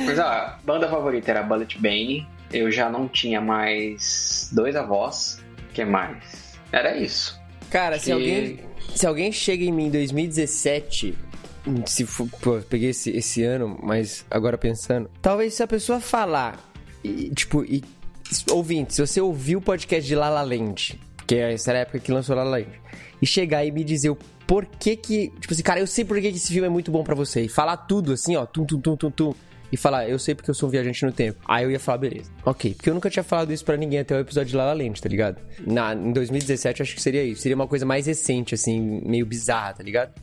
[0.06, 2.28] Mas a banda favorita era Bullet Bane.
[2.52, 5.40] Eu já não tinha mais dois avós.
[5.70, 6.54] O que mais?
[6.72, 7.40] Era isso.
[7.70, 8.60] Cara, se Que- alguém,
[8.96, 11.16] se alguém chega em mim em 2017,
[11.86, 16.60] se for, pô, peguei esse, esse ano, mas agora pensando, talvez se a pessoa falar,
[17.04, 17.84] e, tipo, e,
[18.52, 21.82] ouvinte, se você ouviu o podcast de La La Land, que é essa era a
[21.84, 22.82] época que lançou La La Land,
[23.22, 26.28] e chegar e me dizer o porquê que, tipo assim, cara, eu sei por que
[26.28, 28.96] esse filme é muito bom pra você, e falar tudo assim, ó, tum, tum, tum,
[28.98, 29.34] tum, tum,
[29.72, 31.40] e falar, eu sei porque eu sou um viajante no tempo.
[31.48, 32.30] Aí eu ia falar, beleza.
[32.46, 34.74] Ok, porque eu nunca tinha falado isso pra ninguém até o episódio de La La
[34.74, 35.42] Land, tá ligado?
[35.66, 37.42] Na, em 2017 acho que seria isso.
[37.42, 40.14] Seria uma coisa mais recente, assim, meio bizarra, tá ligado?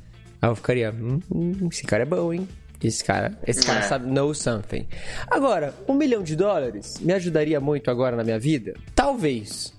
[0.43, 2.49] Aí eu ficaria, hum, hum, esse cara é bom, hein?
[2.83, 3.83] Esse cara, esse cara É.
[3.83, 4.87] sabe know something.
[5.31, 8.73] Agora, um milhão de dólares me ajudaria muito agora na minha vida?
[8.95, 9.75] Talvez.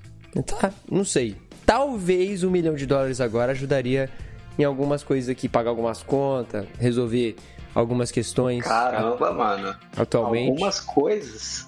[0.46, 1.36] Tá, não sei.
[1.66, 4.08] Talvez um milhão de dólares agora ajudaria
[4.60, 7.36] em algumas coisas aqui, pagar algumas contas, resolver
[7.74, 9.76] algumas questões Caramba, mano.
[9.98, 10.50] atualmente.
[10.52, 11.68] Algumas coisas.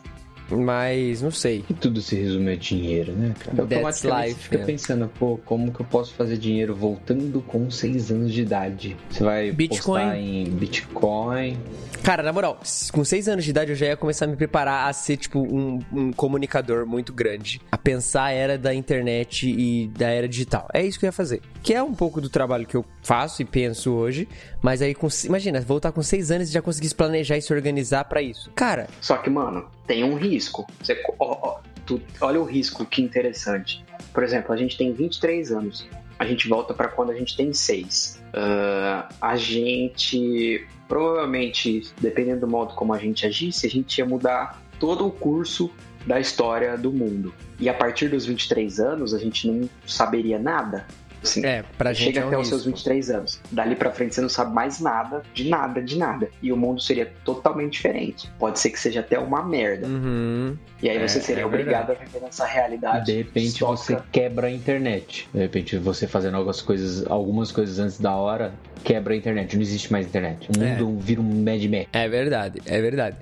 [0.50, 1.64] Mas não sei.
[1.70, 3.66] E tudo se resume a dinheiro, né, cara?
[3.66, 8.12] That's life, você fica pensando, pô, como que eu posso fazer dinheiro voltando com 6
[8.12, 8.98] anos de idade?
[9.10, 10.02] Você vai Bitcoin.
[10.02, 11.58] postar em Bitcoin.
[12.04, 12.60] Cara, na moral,
[12.92, 15.40] com seis anos de idade eu já ia começar a me preparar a ser, tipo,
[15.40, 17.62] um, um comunicador muito grande.
[17.72, 20.68] A pensar a era da internet e da era digital.
[20.74, 21.42] É isso que eu ia fazer.
[21.62, 24.28] Que é um pouco do trabalho que eu faço e penso hoje.
[24.62, 27.54] Mas aí, com, imagina, voltar com seis anos e já conseguir se planejar e se
[27.54, 28.52] organizar pra isso.
[28.54, 30.34] Cara, Só que, mano, tem um risco.
[30.82, 33.84] Você, ó, ó, tu- olha o risco, que interessante.
[34.14, 35.88] Por exemplo, a gente tem 23 anos.
[36.20, 38.22] A gente volta pra quando a gente tem 6.
[38.34, 44.62] Ah, a gente, provavelmente, dependendo do modo como a gente agisse, a gente ia mudar
[44.80, 45.72] todo o curso
[46.06, 47.34] da história do mundo.
[47.60, 50.86] E a partir dos 23 anos, a gente não saberia nada.
[51.24, 52.78] Assim, é, pra gente Chega é um até os seus risco.
[52.78, 53.40] 23 anos.
[53.52, 56.30] Dali pra frente você não sabe mais nada, de nada, de nada.
[56.42, 58.30] E o mundo seria totalmente diferente.
[58.38, 59.88] Pode ser que seja até uma merda.
[59.88, 60.58] Uhum.
[60.82, 63.06] E aí você É, seria é obrigado a viver nessa realidade.
[63.06, 63.78] De repente distópica.
[63.78, 65.30] você quebra a internet.
[65.34, 68.54] De repente você fazendo algumas coisas, algumas coisas antes da hora,
[68.84, 69.56] quebra a internet.
[69.56, 70.50] Não existe mais internet.
[70.58, 70.76] O É.
[70.76, 71.88] mundo vira um Mad Max.
[71.94, 73.16] É verdade, é verdade.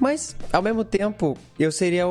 [0.00, 2.06] Mas, ao mesmo tempo, eu seria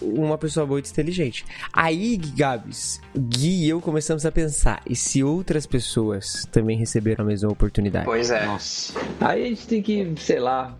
[0.00, 1.44] uma pessoa muito inteligente.
[1.72, 7.26] Aí, Gabs, Gui e eu começamos a pensar, e se outras pessoas também receberam a
[7.26, 8.04] mesma oportunidade?
[8.04, 8.46] Pois é.
[8.46, 8.94] Nossa.
[9.20, 10.76] Aí a gente tem que, sei lá,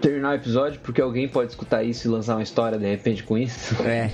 [0.00, 3.38] terminar o episódio porque alguém pode escutar isso e lançar uma história de repente com
[3.38, 3.74] isso.
[3.82, 4.12] É.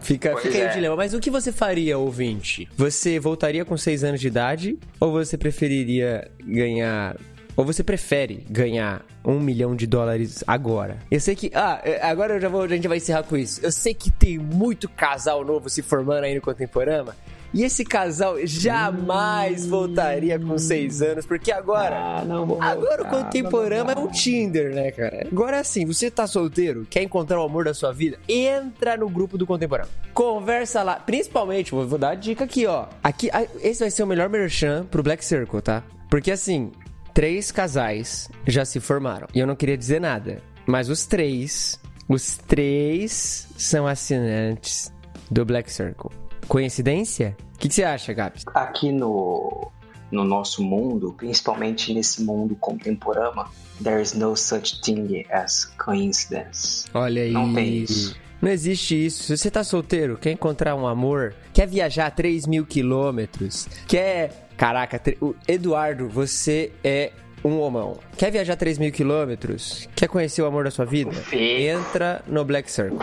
[0.00, 0.72] Fica, Pois fica aí o é.
[0.72, 0.96] dilema.
[0.96, 2.68] Mas o que você faria, ouvinte?
[2.76, 4.78] Você voltaria com 6 anos de idade?
[5.00, 7.16] Ou você preferiria ganhar.
[7.56, 10.98] Ou você prefere ganhar um milhão de dólares agora?
[11.10, 11.50] Eu sei que.
[11.54, 13.60] Ah, é, agora eu já vou, a gente vai encerrar com isso.
[13.62, 17.14] Eu sei que tem muito casal novo se formando aí no Contemporama.
[17.52, 21.96] E esse casal jamais voltaria com 6 anos, porque agora.
[21.96, 25.26] Ah, não Agora o voltar, Contemporama é blá, um Tinder, né, cara?
[25.30, 29.08] Agora é assim, você tá solteiro, quer encontrar o amor da sua vida, entra no
[29.08, 29.90] grupo do Contemporâneo.
[30.12, 32.86] Conversa lá, principalmente, vou, dar a dica aqui, ó.
[33.02, 33.30] Aqui,
[33.62, 35.82] esse vai ser o melhor merchan pro Black Circle, tá?
[36.10, 36.70] Porque assim,
[37.18, 39.26] três casais já se formaram.
[39.34, 41.76] E eu não queria dizer nada, mas os três,
[42.08, 44.94] os três são assinantes
[45.28, 46.12] do Black Circle.
[46.46, 47.36] Coincidência?
[47.56, 48.44] O que, que você acha, Gabs?
[48.54, 49.68] Aqui no,
[50.12, 53.46] no nosso mundo, principalmente nesse mundo contemporâneo,
[53.82, 56.84] there's no such thing as coincidence.
[56.94, 57.32] Olha aí.
[57.32, 58.16] Não tem isso.
[58.40, 59.24] Não existe isso.
[59.24, 64.47] Se você tá solteiro, quer encontrar um amor, quer viajar 3 mil quilômetros, quer.
[64.58, 67.12] Caraca, tre- o- Eduardo, você é
[67.44, 67.98] um homão.
[68.16, 69.88] Quer viajar 3 mil quilômetros?
[69.94, 71.12] Quer conhecer o amor da sua vida?
[71.32, 72.98] Entra no Black Circle.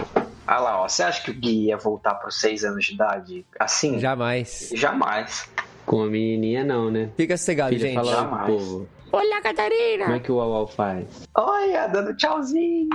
[0.46, 0.88] Ah lá, ó.
[0.88, 3.98] Você acha que o Gui ia voltar pros 6 anos de idade assim?
[4.00, 4.70] Jamais.
[4.76, 5.50] Jamais.
[5.86, 7.10] Com a menininha não, né?
[7.16, 7.96] Fica Filha, gente.
[7.96, 8.48] fala pro jamais.
[8.48, 8.88] povo.
[9.12, 10.04] Olá, Catarina!
[10.06, 11.06] Como é que o Uau faz?
[11.34, 12.90] Olha, dando tchauzinho.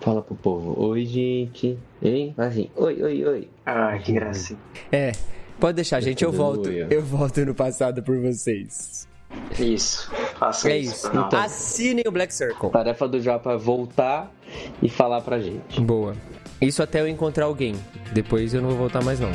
[0.00, 0.74] Fala pro povo.
[0.88, 1.78] Oi, gente.
[2.02, 2.34] Hein?
[2.38, 2.70] Assim.
[2.76, 3.48] Oi, oi, oi.
[3.66, 4.58] Ai, que gracinha.
[4.90, 5.12] É,
[5.58, 6.22] pode deixar, gente.
[6.24, 6.68] Eu volto.
[6.70, 9.06] Eu volto no passado por vocês.
[9.58, 10.10] Isso.
[10.38, 10.94] Faça É isso.
[10.94, 11.06] isso.
[11.08, 11.38] Então.
[11.40, 12.70] Assinem o Black Circle.
[12.70, 14.30] Tarefa do Japa é voltar
[14.82, 15.80] e falar pra gente.
[15.80, 16.14] Boa.
[16.60, 17.74] Isso até eu encontrar alguém.
[18.12, 19.30] Depois eu não vou voltar mais não.